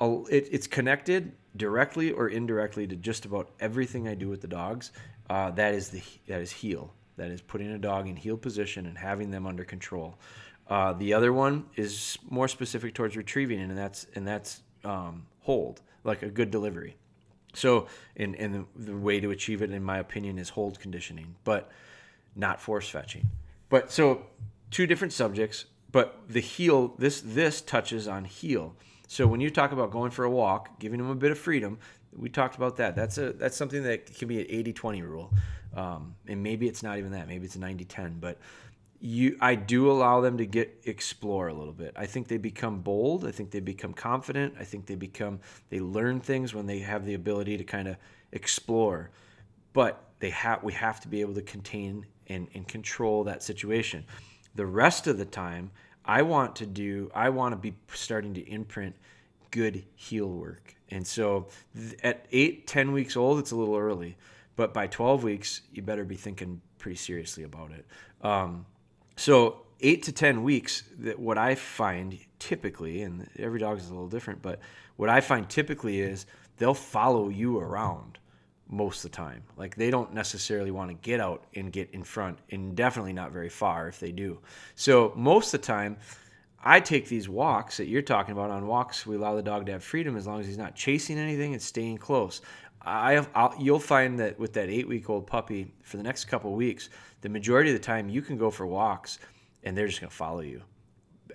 it's 0.00 0.66
connected 0.66 1.32
directly 1.56 2.12
or 2.12 2.28
indirectly 2.28 2.86
to 2.86 2.96
just 2.96 3.24
about 3.24 3.50
everything 3.60 4.08
I 4.08 4.14
do 4.14 4.28
with 4.28 4.40
the 4.40 4.48
dogs. 4.48 4.92
Uh, 5.28 5.50
that 5.52 5.74
is 5.74 5.88
the 5.88 6.02
that 6.26 6.40
is 6.40 6.50
heel. 6.50 6.92
That 7.16 7.30
is 7.30 7.40
putting 7.40 7.70
a 7.70 7.78
dog 7.78 8.08
in 8.08 8.16
heel 8.16 8.36
position 8.36 8.86
and 8.86 8.96
having 8.96 9.30
them 9.30 9.46
under 9.46 9.64
control. 9.64 10.18
Uh, 10.68 10.92
the 10.92 11.12
other 11.12 11.32
one 11.32 11.66
is 11.76 12.18
more 12.28 12.48
specific 12.48 12.94
towards 12.94 13.16
retrieving, 13.16 13.60
and 13.60 13.76
that's 13.76 14.06
and 14.14 14.26
that's 14.26 14.62
um, 14.84 15.26
hold, 15.40 15.82
like 16.04 16.22
a 16.22 16.30
good 16.30 16.50
delivery. 16.50 16.96
So, 17.52 17.88
and 18.16 18.34
and 18.36 18.54
the, 18.54 18.64
the 18.76 18.96
way 18.96 19.20
to 19.20 19.30
achieve 19.30 19.62
it, 19.62 19.70
in 19.70 19.82
my 19.82 19.98
opinion, 19.98 20.38
is 20.38 20.48
hold 20.48 20.78
conditioning, 20.78 21.34
but 21.44 21.70
not 22.40 22.60
force 22.60 22.88
fetching. 22.88 23.28
But 23.68 23.92
so 23.92 24.26
two 24.70 24.86
different 24.86 25.12
subjects, 25.12 25.66
but 25.92 26.20
the 26.28 26.40
heel 26.40 26.94
this 26.98 27.20
this 27.20 27.60
touches 27.60 28.08
on 28.08 28.24
heel. 28.24 28.74
So 29.06 29.26
when 29.26 29.40
you 29.40 29.50
talk 29.50 29.72
about 29.72 29.90
going 29.90 30.10
for 30.10 30.24
a 30.24 30.30
walk, 30.30 30.78
giving 30.78 30.98
them 30.98 31.10
a 31.10 31.14
bit 31.14 31.30
of 31.30 31.38
freedom, 31.38 31.78
we 32.16 32.28
talked 32.28 32.56
about 32.56 32.76
that. 32.78 32.96
That's 32.96 33.18
a 33.18 33.32
that's 33.32 33.56
something 33.56 33.82
that 33.84 34.14
can 34.14 34.28
be 34.28 34.40
an 34.40 34.64
80-20 34.64 35.02
rule. 35.02 35.32
Um, 35.74 36.16
and 36.26 36.42
maybe 36.42 36.66
it's 36.66 36.82
not 36.82 36.98
even 36.98 37.12
that. 37.12 37.28
Maybe 37.28 37.44
it's 37.44 37.54
a 37.54 37.60
90-10, 37.60 38.20
but 38.20 38.38
you 39.00 39.36
I 39.40 39.54
do 39.54 39.90
allow 39.90 40.20
them 40.20 40.38
to 40.38 40.46
get 40.46 40.82
explore 40.84 41.48
a 41.48 41.54
little 41.54 41.72
bit. 41.72 41.94
I 41.96 42.06
think 42.06 42.28
they 42.28 42.36
become 42.36 42.80
bold, 42.80 43.26
I 43.26 43.30
think 43.30 43.50
they 43.50 43.60
become 43.60 43.94
confident, 43.94 44.54
I 44.60 44.64
think 44.64 44.86
they 44.86 44.94
become 44.94 45.40
they 45.70 45.80
learn 45.80 46.20
things 46.20 46.54
when 46.54 46.66
they 46.66 46.80
have 46.80 47.06
the 47.06 47.14
ability 47.14 47.56
to 47.56 47.64
kind 47.64 47.88
of 47.88 47.96
explore. 48.32 49.10
But 49.72 50.04
they 50.18 50.30
have 50.30 50.62
we 50.62 50.74
have 50.74 51.00
to 51.00 51.08
be 51.08 51.20
able 51.20 51.34
to 51.34 51.42
contain 51.42 52.06
and, 52.30 52.48
and 52.54 52.66
control 52.66 53.24
that 53.24 53.42
situation. 53.42 54.04
The 54.54 54.64
rest 54.64 55.06
of 55.06 55.18
the 55.18 55.24
time, 55.24 55.70
I 56.04 56.22
want 56.22 56.56
to 56.56 56.66
do, 56.66 57.10
I 57.14 57.28
want 57.28 57.52
to 57.52 57.56
be 57.56 57.74
starting 57.92 58.32
to 58.34 58.48
imprint 58.48 58.94
good 59.50 59.84
heel 59.96 60.28
work. 60.28 60.74
And 60.90 61.06
so 61.06 61.48
at 62.02 62.26
eight, 62.32 62.66
10 62.66 62.92
weeks 62.92 63.16
old, 63.16 63.38
it's 63.38 63.50
a 63.50 63.56
little 63.56 63.76
early. 63.76 64.16
But 64.56 64.72
by 64.72 64.86
12 64.86 65.22
weeks, 65.24 65.62
you 65.72 65.82
better 65.82 66.04
be 66.04 66.16
thinking 66.16 66.60
pretty 66.78 66.96
seriously 66.96 67.42
about 67.42 67.72
it. 67.72 67.86
Um, 68.22 68.64
so 69.16 69.62
eight 69.80 70.04
to 70.04 70.12
10 70.12 70.42
weeks, 70.42 70.84
that 71.00 71.18
what 71.18 71.36
I 71.36 71.54
find 71.54 72.18
typically, 72.38 73.02
and 73.02 73.28
every 73.38 73.58
dog 73.58 73.78
is 73.78 73.88
a 73.88 73.92
little 73.92 74.08
different, 74.08 74.40
but 74.40 74.60
what 74.96 75.08
I 75.08 75.20
find 75.20 75.48
typically 75.48 76.00
is 76.00 76.26
they'll 76.58 76.74
follow 76.74 77.28
you 77.28 77.58
around 77.58 78.18
most 78.70 79.04
of 79.04 79.10
the 79.10 79.16
time. 79.16 79.42
Like 79.56 79.74
they 79.74 79.90
don't 79.90 80.14
necessarily 80.14 80.70
want 80.70 80.90
to 80.90 80.94
get 80.94 81.20
out 81.20 81.44
and 81.54 81.72
get 81.72 81.90
in 81.92 82.02
front, 82.02 82.38
and 82.50 82.74
definitely 82.74 83.12
not 83.12 83.32
very 83.32 83.48
far 83.48 83.88
if 83.88 84.00
they 84.00 84.12
do. 84.12 84.38
So 84.76 85.12
most 85.16 85.52
of 85.52 85.60
the 85.60 85.66
time, 85.66 85.96
I 86.62 86.80
take 86.80 87.08
these 87.08 87.28
walks 87.28 87.78
that 87.78 87.86
you're 87.86 88.02
talking 88.02 88.32
about. 88.32 88.50
On 88.50 88.66
walks, 88.66 89.06
we 89.06 89.16
allow 89.16 89.34
the 89.34 89.42
dog 89.42 89.66
to 89.66 89.72
have 89.72 89.82
freedom 89.82 90.16
as 90.16 90.26
long 90.26 90.40
as 90.40 90.46
he's 90.46 90.58
not 90.58 90.74
chasing 90.74 91.18
anything 91.18 91.52
and 91.52 91.62
staying 91.62 91.98
close. 91.98 92.42
I 92.82 93.26
I'll, 93.34 93.54
you'll 93.58 93.78
find 93.78 94.18
that 94.20 94.38
with 94.38 94.52
that 94.54 94.68
eight 94.68 94.88
week 94.88 95.10
old 95.10 95.26
puppy 95.26 95.72
for 95.82 95.96
the 95.96 96.02
next 96.02 96.26
couple 96.26 96.52
weeks, 96.52 96.88
the 97.20 97.28
majority 97.28 97.70
of 97.70 97.76
the 97.76 97.84
time 97.84 98.08
you 98.08 98.22
can 98.22 98.38
go 98.38 98.50
for 98.50 98.66
walks 98.66 99.18
and 99.64 99.76
they're 99.76 99.86
just 99.86 100.00
gonna 100.00 100.10
follow 100.10 100.40
you. 100.40 100.62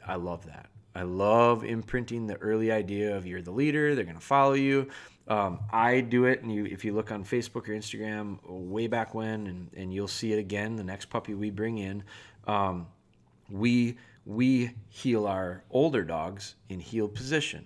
I 0.08 0.16
love 0.16 0.46
that. 0.46 0.68
I 0.96 1.04
love 1.04 1.64
imprinting 1.64 2.26
the 2.26 2.38
early 2.38 2.72
idea 2.72 3.16
of 3.16 3.28
you're 3.28 3.42
the 3.42 3.52
leader. 3.52 3.94
They're 3.94 4.06
gonna 4.06 4.20
follow 4.20 4.54
you. 4.54 4.90
Um, 5.28 5.60
I 5.72 6.02
do 6.02 6.26
it, 6.26 6.44
and 6.44 6.54
you, 6.54 6.66
if 6.66 6.86
you 6.86 6.94
look 6.94 7.12
on 7.12 7.24
Facebook 7.24 7.68
or 7.68 7.74
Instagram, 7.74 8.38
way 8.44 8.88
back 8.88 9.16
when, 9.16 9.48
and, 9.48 9.70
and 9.76 9.94
you'll 9.94 10.08
see 10.08 10.34
it 10.34 10.40
again. 10.40 10.76
The 10.76 10.84
next 10.84 11.10
puppy 11.10 11.34
we 11.34 11.50
bring 11.50 11.80
in, 11.80 12.04
um, 12.48 12.88
we 13.50 13.98
we 14.26 14.72
heel 14.90 15.28
our 15.28 15.64
older 15.70 16.04
dogs 16.04 16.56
in 16.70 16.80
heel 16.80 17.08
position. 17.08 17.66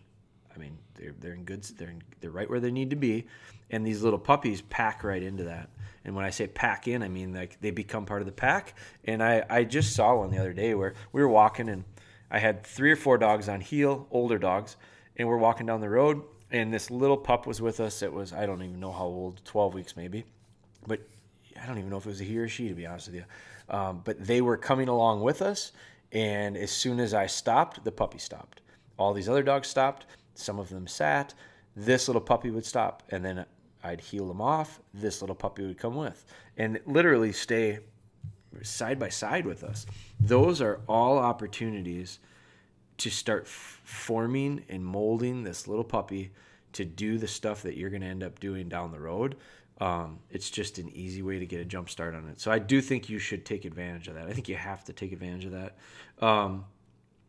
I 0.54 0.58
mean, 0.58 0.78
they're 0.96 1.16
they're 1.20 1.34
in 1.34 1.44
good, 1.44 1.64
they're 1.78 1.90
in, 1.90 2.02
they're 2.22 2.32
right 2.32 2.50
where 2.50 2.62
they 2.62 2.72
need 2.72 2.90
to 2.92 2.96
be, 2.96 3.28
and 3.70 3.86
these 3.86 4.04
little 4.04 4.20
puppies 4.20 4.62
pack 4.62 5.04
right 5.04 5.22
into 5.22 5.44
that. 5.46 5.70
And 6.06 6.16
when 6.16 6.24
I 6.24 6.30
say 6.30 6.48
pack 6.48 6.88
in, 6.88 7.04
I 7.04 7.10
mean 7.10 7.34
like 7.34 7.60
they 7.60 7.72
become 7.72 8.06
part 8.06 8.22
of 8.22 8.26
the 8.26 8.32
pack. 8.32 8.76
And 9.04 9.22
I 9.22 9.44
I 9.50 9.64
just 9.66 9.94
saw 9.96 10.16
one 10.16 10.32
the 10.32 10.38
other 10.38 10.54
day 10.54 10.76
where 10.76 10.94
we 11.12 11.22
were 11.22 11.30
walking 11.30 11.68
and 11.68 11.84
I 12.32 12.40
had 12.40 12.64
three 12.64 12.92
or 12.92 12.96
four 12.96 13.18
dogs 13.18 13.50
on 13.50 13.62
heel, 13.62 14.08
older 14.12 14.38
dogs, 14.38 14.78
and 15.18 15.28
we're 15.28 15.38
walking 15.38 15.66
down 15.66 15.82
the 15.82 15.90
road, 15.90 16.22
and 16.52 16.74
this 16.74 16.90
little 16.90 17.18
pup 17.18 17.46
was 17.46 17.62
with 17.62 17.80
us. 17.80 18.02
It 18.02 18.12
was 18.12 18.34
I 18.34 18.46
don't 18.46 18.62
even 18.62 18.80
know 18.80 18.92
how 18.92 19.06
old, 19.06 19.42
twelve 19.46 19.74
weeks 19.74 19.96
maybe, 19.96 20.26
but 20.88 21.00
I 21.62 21.66
don't 21.66 21.78
even 21.78 21.90
know 21.90 21.98
if 21.98 22.06
it 22.06 22.10
was 22.10 22.22
a 22.22 22.24
he 22.24 22.38
or 22.38 22.48
she 22.48 22.70
to 22.70 22.76
be 22.76 22.86
honest 22.86 23.08
with 23.08 23.16
you. 23.16 23.26
Um, 23.70 24.02
but 24.04 24.26
they 24.26 24.42
were 24.42 24.58
coming 24.58 24.88
along 24.88 25.22
with 25.22 25.42
us, 25.42 25.72
and 26.12 26.58
as 26.58 26.72
soon 26.72 27.00
as 27.00 27.14
I 27.14 27.28
stopped, 27.28 27.84
the 27.84 27.92
puppy 27.92 28.18
stopped. 28.18 28.62
All 28.98 29.14
these 29.14 29.30
other 29.30 29.44
dogs 29.44 29.68
stopped. 29.68 30.08
Some 30.34 30.60
of 30.60 30.70
them 30.70 30.88
sat. 30.88 31.34
This 31.76 32.08
little 32.08 32.22
puppy 32.22 32.50
would 32.50 32.66
stop, 32.66 33.04
and 33.10 33.24
then 33.24 33.46
I'd 33.84 34.02
heel 34.02 34.28
them 34.28 34.42
off. 34.42 34.80
This 34.94 35.22
little 35.22 35.36
puppy 35.36 35.66
would 35.66 35.78
come 35.78 35.96
with, 35.96 36.26
and 36.58 36.80
literally 36.86 37.32
stay 37.32 37.80
side 38.64 39.00
by 39.00 39.10
side 39.10 39.46
with 39.46 39.64
us. 39.64 39.86
Those 40.20 40.62
are 40.62 40.82
all 40.88 41.18
opportunities 41.20 42.20
to 43.00 43.10
start 43.10 43.44
f- 43.44 43.82
forming 43.84 44.64
and 44.70 44.86
molding 44.86 45.44
this 45.44 45.68
little 45.68 45.84
puppy 45.84 46.32
to 46.74 46.86
do 46.86 47.18
the 47.18 47.28
stuff 47.28 47.64
that 47.64 47.76
you're 47.76 47.90
going 47.90 48.02
to 48.02 48.08
end 48.08 48.24
up 48.24 48.40
doing 48.40 48.70
down 48.70 48.92
the 48.92 49.00
road. 49.00 49.36
Um, 49.82 50.20
it's 50.30 50.50
just 50.50 50.78
an 50.78 50.90
easy 50.90 51.22
way 51.22 51.40
to 51.40 51.46
get 51.46 51.62
a 51.62 51.66
jump 51.66 51.90
start 51.90 52.14
on 52.14 52.28
it. 52.28 52.40
So 52.40 52.52
I 52.52 52.60
do 52.60 52.82
think 52.82 53.10
you 53.10 53.18
should 53.18 53.46
take 53.46 53.66
advantage 53.66 54.08
of 54.08 54.16
that. 54.16 54.28
I 54.28 54.34
think 54.34 54.50
you 54.50 54.56
have 54.56 54.84
to 54.86 54.94
take 54.94 55.12
advantage 55.12 55.46
of 55.46 55.54
that. 55.54 55.78
Um, 56.22 56.66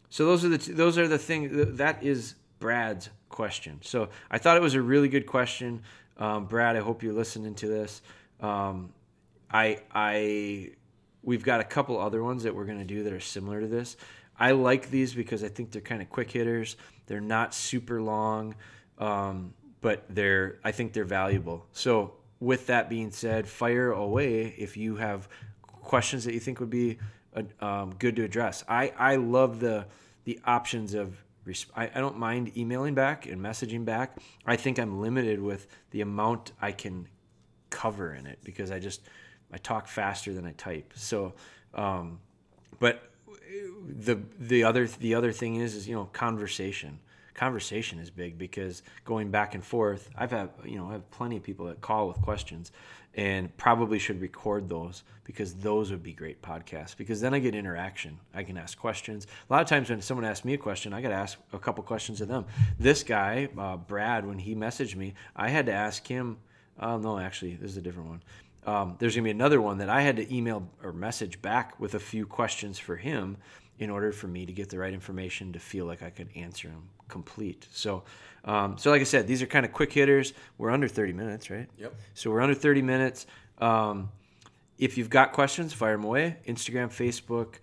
so 0.08 0.26
those 0.26 0.44
are 0.44 0.48
the 0.48 0.58
t- 0.58 0.72
those 0.72 0.98
are 0.98 1.06
the 1.06 1.18
things 1.18 1.76
that 1.78 2.02
is 2.02 2.34
Brad's 2.58 3.08
question. 3.28 3.78
So 3.82 4.08
I 4.30 4.38
thought 4.38 4.56
it 4.56 4.62
was 4.62 4.74
a 4.74 4.82
really 4.82 5.08
good 5.08 5.26
question, 5.26 5.82
um, 6.18 6.46
Brad. 6.46 6.76
I 6.76 6.80
hope 6.80 7.04
you're 7.04 7.12
listening 7.12 7.54
to 7.56 7.68
this. 7.68 8.02
Um, 8.40 8.92
I 9.52 9.82
I 9.94 10.72
we've 11.22 11.44
got 11.44 11.60
a 11.60 11.64
couple 11.64 12.00
other 12.00 12.22
ones 12.22 12.42
that 12.42 12.54
we're 12.54 12.64
going 12.64 12.78
to 12.78 12.84
do 12.84 13.04
that 13.04 13.12
are 13.12 13.20
similar 13.20 13.60
to 13.60 13.68
this. 13.68 13.96
I 14.40 14.52
like 14.52 14.90
these 14.90 15.14
because 15.14 15.44
I 15.44 15.48
think 15.48 15.70
they're 15.70 15.82
kind 15.82 16.00
of 16.00 16.08
quick 16.08 16.30
hitters. 16.30 16.76
They're 17.06 17.20
not 17.20 17.54
super 17.54 18.00
long, 18.00 18.54
um, 18.98 19.52
but 19.80 20.04
they're 20.08 20.58
I 20.64 20.72
think 20.72 20.94
they're 20.94 21.04
valuable. 21.04 21.66
So 21.72 22.14
with 22.40 22.66
that 22.68 22.88
being 22.88 23.10
said, 23.10 23.46
fire 23.46 23.92
away 23.92 24.54
if 24.56 24.76
you 24.76 24.96
have 24.96 25.28
questions 25.66 26.24
that 26.24 26.32
you 26.32 26.40
think 26.40 26.58
would 26.58 26.70
be 26.70 26.98
uh, 27.36 27.42
um, 27.64 27.94
good 27.98 28.16
to 28.16 28.24
address. 28.24 28.64
I, 28.66 28.92
I 28.98 29.16
love 29.16 29.60
the 29.60 29.86
the 30.24 30.40
options 30.44 30.94
of 30.94 31.22
I, 31.76 31.90
I 31.94 32.00
don't 32.00 32.18
mind 32.18 32.56
emailing 32.56 32.94
back 32.94 33.26
and 33.26 33.40
messaging 33.40 33.84
back. 33.84 34.18
I 34.46 34.56
think 34.56 34.78
I'm 34.78 35.00
limited 35.00 35.40
with 35.40 35.66
the 35.90 36.00
amount 36.00 36.52
I 36.62 36.72
can 36.72 37.08
cover 37.70 38.14
in 38.14 38.26
it 38.26 38.38
because 38.44 38.70
I 38.70 38.78
just 38.78 39.02
I 39.52 39.58
talk 39.58 39.88
faster 39.88 40.32
than 40.32 40.46
I 40.46 40.52
type. 40.52 40.92
So, 40.94 41.34
um, 41.74 42.20
but 42.78 43.09
the 43.86 44.20
the 44.38 44.64
other 44.64 44.86
the 44.86 45.14
other 45.14 45.32
thing 45.32 45.56
is 45.56 45.74
is 45.74 45.88
you 45.88 45.94
know 45.94 46.06
conversation. 46.12 46.98
Conversation 47.34 47.98
is 47.98 48.10
big 48.10 48.36
because 48.36 48.82
going 49.06 49.30
back 49.30 49.54
and 49.54 49.64
forth 49.64 50.10
i've 50.14 50.30
had 50.30 50.50
you 50.62 50.76
know 50.76 50.90
i 50.90 50.92
have 50.92 51.10
plenty 51.10 51.38
of 51.38 51.42
people 51.42 51.64
that 51.66 51.80
call 51.80 52.06
with 52.06 52.20
questions 52.20 52.70
and 53.14 53.56
probably 53.56 53.98
should 53.98 54.20
record 54.20 54.68
those 54.68 55.04
because 55.24 55.54
those 55.54 55.90
would 55.90 56.02
be 56.02 56.12
great 56.12 56.42
podcasts 56.42 56.94
because 56.94 57.18
then 57.20 57.32
i 57.32 57.38
get 57.38 57.54
interaction. 57.54 58.18
I 58.34 58.42
can 58.42 58.58
ask 58.58 58.76
questions. 58.76 59.26
A 59.48 59.52
lot 59.52 59.62
of 59.62 59.68
times 59.68 59.88
when 59.88 60.02
someone 60.02 60.26
asks 60.26 60.44
me 60.44 60.52
a 60.52 60.58
question 60.58 60.92
i 60.92 61.00
got 61.00 61.10
to 61.10 61.14
ask 61.14 61.38
a 61.54 61.58
couple 61.58 61.82
questions 61.82 62.20
of 62.20 62.28
them. 62.28 62.44
This 62.78 63.02
guy 63.02 63.48
uh, 63.56 63.78
brad 63.78 64.26
when 64.26 64.38
he 64.38 64.54
messaged 64.54 64.96
me 64.96 65.14
i 65.34 65.48
had 65.48 65.64
to 65.66 65.72
ask 65.72 66.06
him 66.06 66.36
oh 66.78 66.98
no 66.98 67.18
actually 67.18 67.54
this 67.54 67.70
is 67.70 67.76
a 67.78 67.82
different 67.82 68.08
one 68.10 68.22
um, 68.66 68.96
there's 68.98 69.14
going 69.14 69.24
to 69.24 69.28
be 69.28 69.30
another 69.30 69.60
one 69.60 69.78
that 69.78 69.88
i 69.88 70.02
had 70.02 70.16
to 70.16 70.34
email 70.34 70.68
or 70.82 70.92
message 70.92 71.40
back 71.42 71.78
with 71.80 71.94
a 71.94 72.00
few 72.00 72.26
questions 72.26 72.78
for 72.78 72.96
him 72.96 73.36
in 73.80 73.88
order 73.88 74.12
for 74.12 74.28
me 74.28 74.46
to 74.46 74.52
get 74.52 74.68
the 74.68 74.78
right 74.78 74.92
information 74.92 75.54
to 75.54 75.58
feel 75.58 75.86
like 75.86 76.02
I 76.02 76.10
could 76.10 76.28
answer 76.36 76.68
them 76.68 76.90
complete. 77.08 77.66
So, 77.72 78.04
um, 78.44 78.76
so 78.78 78.90
like 78.90 79.00
I 79.00 79.04
said, 79.04 79.26
these 79.26 79.42
are 79.42 79.46
kind 79.46 79.64
of 79.66 79.72
quick 79.72 79.92
hitters. 79.92 80.34
We're 80.58 80.70
under 80.70 80.86
30 80.86 81.14
minutes, 81.14 81.50
right? 81.50 81.68
Yep. 81.78 81.94
So 82.14 82.30
we're 82.30 82.42
under 82.42 82.54
30 82.54 82.82
minutes. 82.82 83.26
Um, 83.58 84.10
if 84.78 84.96
you've 84.96 85.10
got 85.10 85.32
questions, 85.32 85.72
fire 85.72 85.92
them 85.96 86.04
away. 86.04 86.36
Instagram, 86.46 86.88
Facebook 86.88 87.54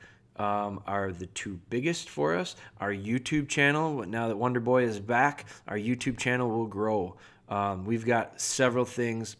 um, 0.43 0.81
are 0.87 1.11
the 1.11 1.27
two 1.27 1.59
biggest 1.69 2.09
for 2.09 2.35
us. 2.35 2.55
Our 2.81 2.91
YouTube 2.91 3.47
channel, 3.47 4.03
now 4.05 4.27
that 4.27 4.37
Wonder 4.37 4.59
Boy 4.59 4.83
is 4.83 4.99
back, 4.99 5.45
our 5.67 5.77
YouTube 5.77 6.17
channel 6.17 6.49
will 6.49 6.67
grow. 6.67 7.15
Um, 7.47 7.85
we've 7.85 8.05
got 8.05 8.41
several 8.41 8.85
things. 8.85 9.35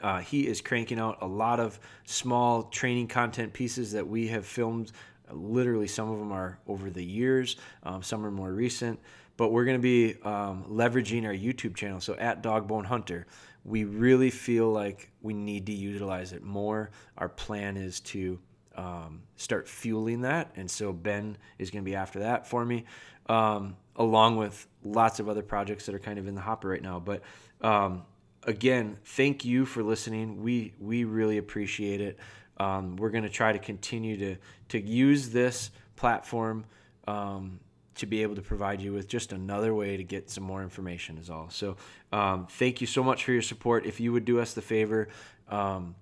Uh, 0.00 0.18
he 0.20 0.46
is 0.46 0.60
cranking 0.60 0.98
out 0.98 1.18
a 1.20 1.26
lot 1.26 1.60
of 1.60 1.78
small 2.04 2.64
training 2.64 3.08
content 3.08 3.52
pieces 3.52 3.92
that 3.92 4.06
we 4.06 4.28
have 4.28 4.46
filmed. 4.46 4.92
Literally 5.30 5.86
some 5.86 6.10
of 6.10 6.18
them 6.18 6.32
are 6.32 6.58
over 6.68 6.90
the 6.90 7.04
years 7.04 7.56
um, 7.82 8.02
some 8.02 8.24
are 8.24 8.30
more 8.30 8.52
recent. 8.52 9.00
But 9.36 9.50
we're 9.50 9.64
going 9.64 9.78
to 9.78 9.82
be 9.82 10.14
um, 10.22 10.64
leveraging 10.68 11.24
our 11.24 11.32
youtube 11.32 11.74
channel. 11.74 12.00
So 12.00 12.14
at 12.14 12.42
dogbone 12.42 12.84
hunter 12.84 13.26
we 13.64 13.84
really 13.84 14.30
feel 14.30 14.70
like 14.70 15.10
we 15.20 15.34
need 15.34 15.66
to 15.66 15.72
utilize 15.72 16.32
it 16.32 16.42
more. 16.42 16.90
Our 17.16 17.28
plan 17.28 17.76
is 17.76 18.00
to 18.00 18.40
um, 18.76 19.22
start 19.36 19.68
fueling 19.68 20.22
that. 20.22 20.52
And 20.56 20.70
so 20.70 20.92
ben 20.92 21.36
is 21.58 21.70
going 21.70 21.84
to 21.84 21.88
be 21.88 21.94
after 21.94 22.20
that 22.20 22.46
for 22.46 22.64
me 22.64 22.84
um, 23.28 23.76
along 23.96 24.36
with 24.36 24.66
lots 24.82 25.20
of 25.20 25.28
other 25.28 25.42
projects 25.42 25.86
that 25.86 25.94
are 25.94 26.00
kind 26.00 26.18
of 26.18 26.26
in 26.26 26.34
the 26.34 26.40
hopper 26.40 26.68
right 26.68 26.82
now. 26.82 27.00
But 27.00 27.22
um, 27.60 28.02
again 28.44 28.96
thank 29.04 29.44
you 29.44 29.64
for 29.64 29.82
listening 29.82 30.42
we 30.42 30.72
we 30.80 31.04
really 31.04 31.38
appreciate 31.38 32.00
it 32.00 32.18
um, 32.58 32.96
we're 32.96 33.10
going 33.10 33.24
to 33.24 33.30
try 33.30 33.52
to 33.52 33.58
continue 33.58 34.16
to 34.16 34.36
to 34.68 34.80
use 34.80 35.30
this 35.30 35.70
platform 35.96 36.64
um, 37.06 37.60
to 37.94 38.06
be 38.06 38.22
able 38.22 38.34
to 38.34 38.42
provide 38.42 38.80
you 38.80 38.92
with 38.92 39.08
just 39.08 39.32
another 39.32 39.74
way 39.74 39.96
to 39.96 40.04
get 40.04 40.30
some 40.30 40.44
more 40.44 40.62
information 40.62 41.18
is 41.18 41.28
all. 41.28 41.50
So 41.50 41.76
um, 42.10 42.46
thank 42.46 42.80
you 42.80 42.86
so 42.86 43.02
much 43.02 43.24
for 43.24 43.32
your 43.32 43.42
support. 43.42 43.86
If 43.86 44.00
you 44.00 44.12
would 44.12 44.24
do 44.24 44.40
us 44.40 44.54
the 44.54 44.62
favor 44.62 45.08
um, 45.48 45.94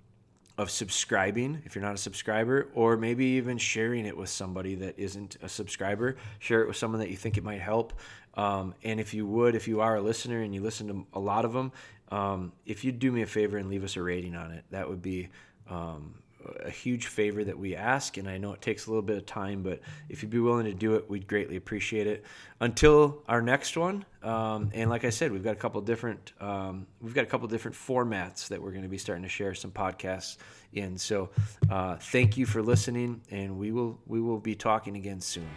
of 0.61 0.71
subscribing, 0.71 1.63
if 1.65 1.75
you're 1.75 1.83
not 1.83 1.95
a 1.95 1.99
subscriber, 1.99 2.69
or 2.75 2.99
maybe 2.99 3.25
even 3.25 3.57
sharing 3.57 4.05
it 4.05 4.15
with 4.15 4.29
somebody 4.29 4.75
that 4.75 4.99
isn't 4.99 5.39
a 5.43 5.49
subscriber, 5.49 6.17
share 6.39 6.61
it 6.61 6.69
with 6.69 6.77
someone 6.77 7.01
that 7.01 7.09
you 7.09 7.17
think 7.17 7.39
it 7.39 7.43
might 7.43 7.63
help. 7.63 7.95
Um, 8.35 8.75
and 8.85 9.01
if 9.01 9.15
you 9.15 9.27
would, 9.27 9.55
if 9.55 9.67
you 9.67 9.81
are 9.81 9.97
a 9.97 10.03
listener 10.03 10.43
and 10.43 10.55
you 10.55 10.61
listen 10.61 10.89
to 10.89 11.07
a 11.15 11.19
lot 11.19 11.47
of 11.47 11.55
them, 11.55 11.73
um, 12.11 12.53
if 12.67 12.85
you'd 12.85 12.99
do 12.99 13.11
me 13.11 13.23
a 13.23 13.27
favor 13.27 13.57
and 13.57 13.71
leave 13.71 13.85
us 13.85 13.97
a 13.97 14.03
rating 14.03 14.37
on 14.37 14.51
it, 14.51 14.65
that 14.71 14.87
would 14.87 15.01
be 15.01 15.31
um, 15.71 16.17
a 16.61 16.71
huge 16.71 17.07
favor 17.07 17.45
that 17.45 17.59
we 17.59 17.77
ask, 17.77 18.17
and 18.17 18.29
I 18.29 18.39
know 18.39 18.53
it 18.53 18.63
takes 18.63 18.87
a 18.87 18.91
little 18.91 19.03
bit 19.03 19.17
of 19.17 19.27
time, 19.27 19.63
but 19.63 19.81
if 20.09 20.23
you'd 20.23 20.31
be 20.31 20.39
willing 20.39 20.67
to 20.67 20.75
do 20.75 20.95
it, 20.95 21.09
we'd 21.09 21.27
greatly 21.27 21.57
appreciate 21.57 22.07
it. 22.07 22.25
Until 22.61 23.23
our 23.29 23.43
next 23.43 23.77
one, 23.77 24.05
um, 24.23 24.71
and 24.75 24.91
like 24.91 25.05
I 25.05 25.11
said, 25.11 25.33
we've 25.33 25.45
got 25.45 25.53
a 25.53 25.59
couple 25.59 25.81
different 25.81 26.33
um, 26.41 26.87
we've 27.01 27.15
got 27.15 27.25
a 27.25 27.27
couple 27.27 27.49
different 27.49 27.77
formats 27.77 28.49
that 28.49 28.61
we're 28.61 28.73
going 28.73 28.83
to 28.83 28.89
be 28.89 28.99
starting 28.99 29.23
to 29.23 29.29
share 29.29 29.55
some 29.55 29.71
podcasts 29.71 30.37
in. 30.73 30.99
So, 30.99 31.31
uh, 31.71 31.97
thank 31.97 32.37
you 32.37 32.47
for 32.47 32.63
listening, 32.63 33.23
and 33.31 33.59
we 33.59 33.73
will 33.73 33.99
we 34.07 34.21
will 34.21 34.41
be 34.41 34.55
talking 34.55 34.97
again 34.97 35.21
soon. 35.21 35.49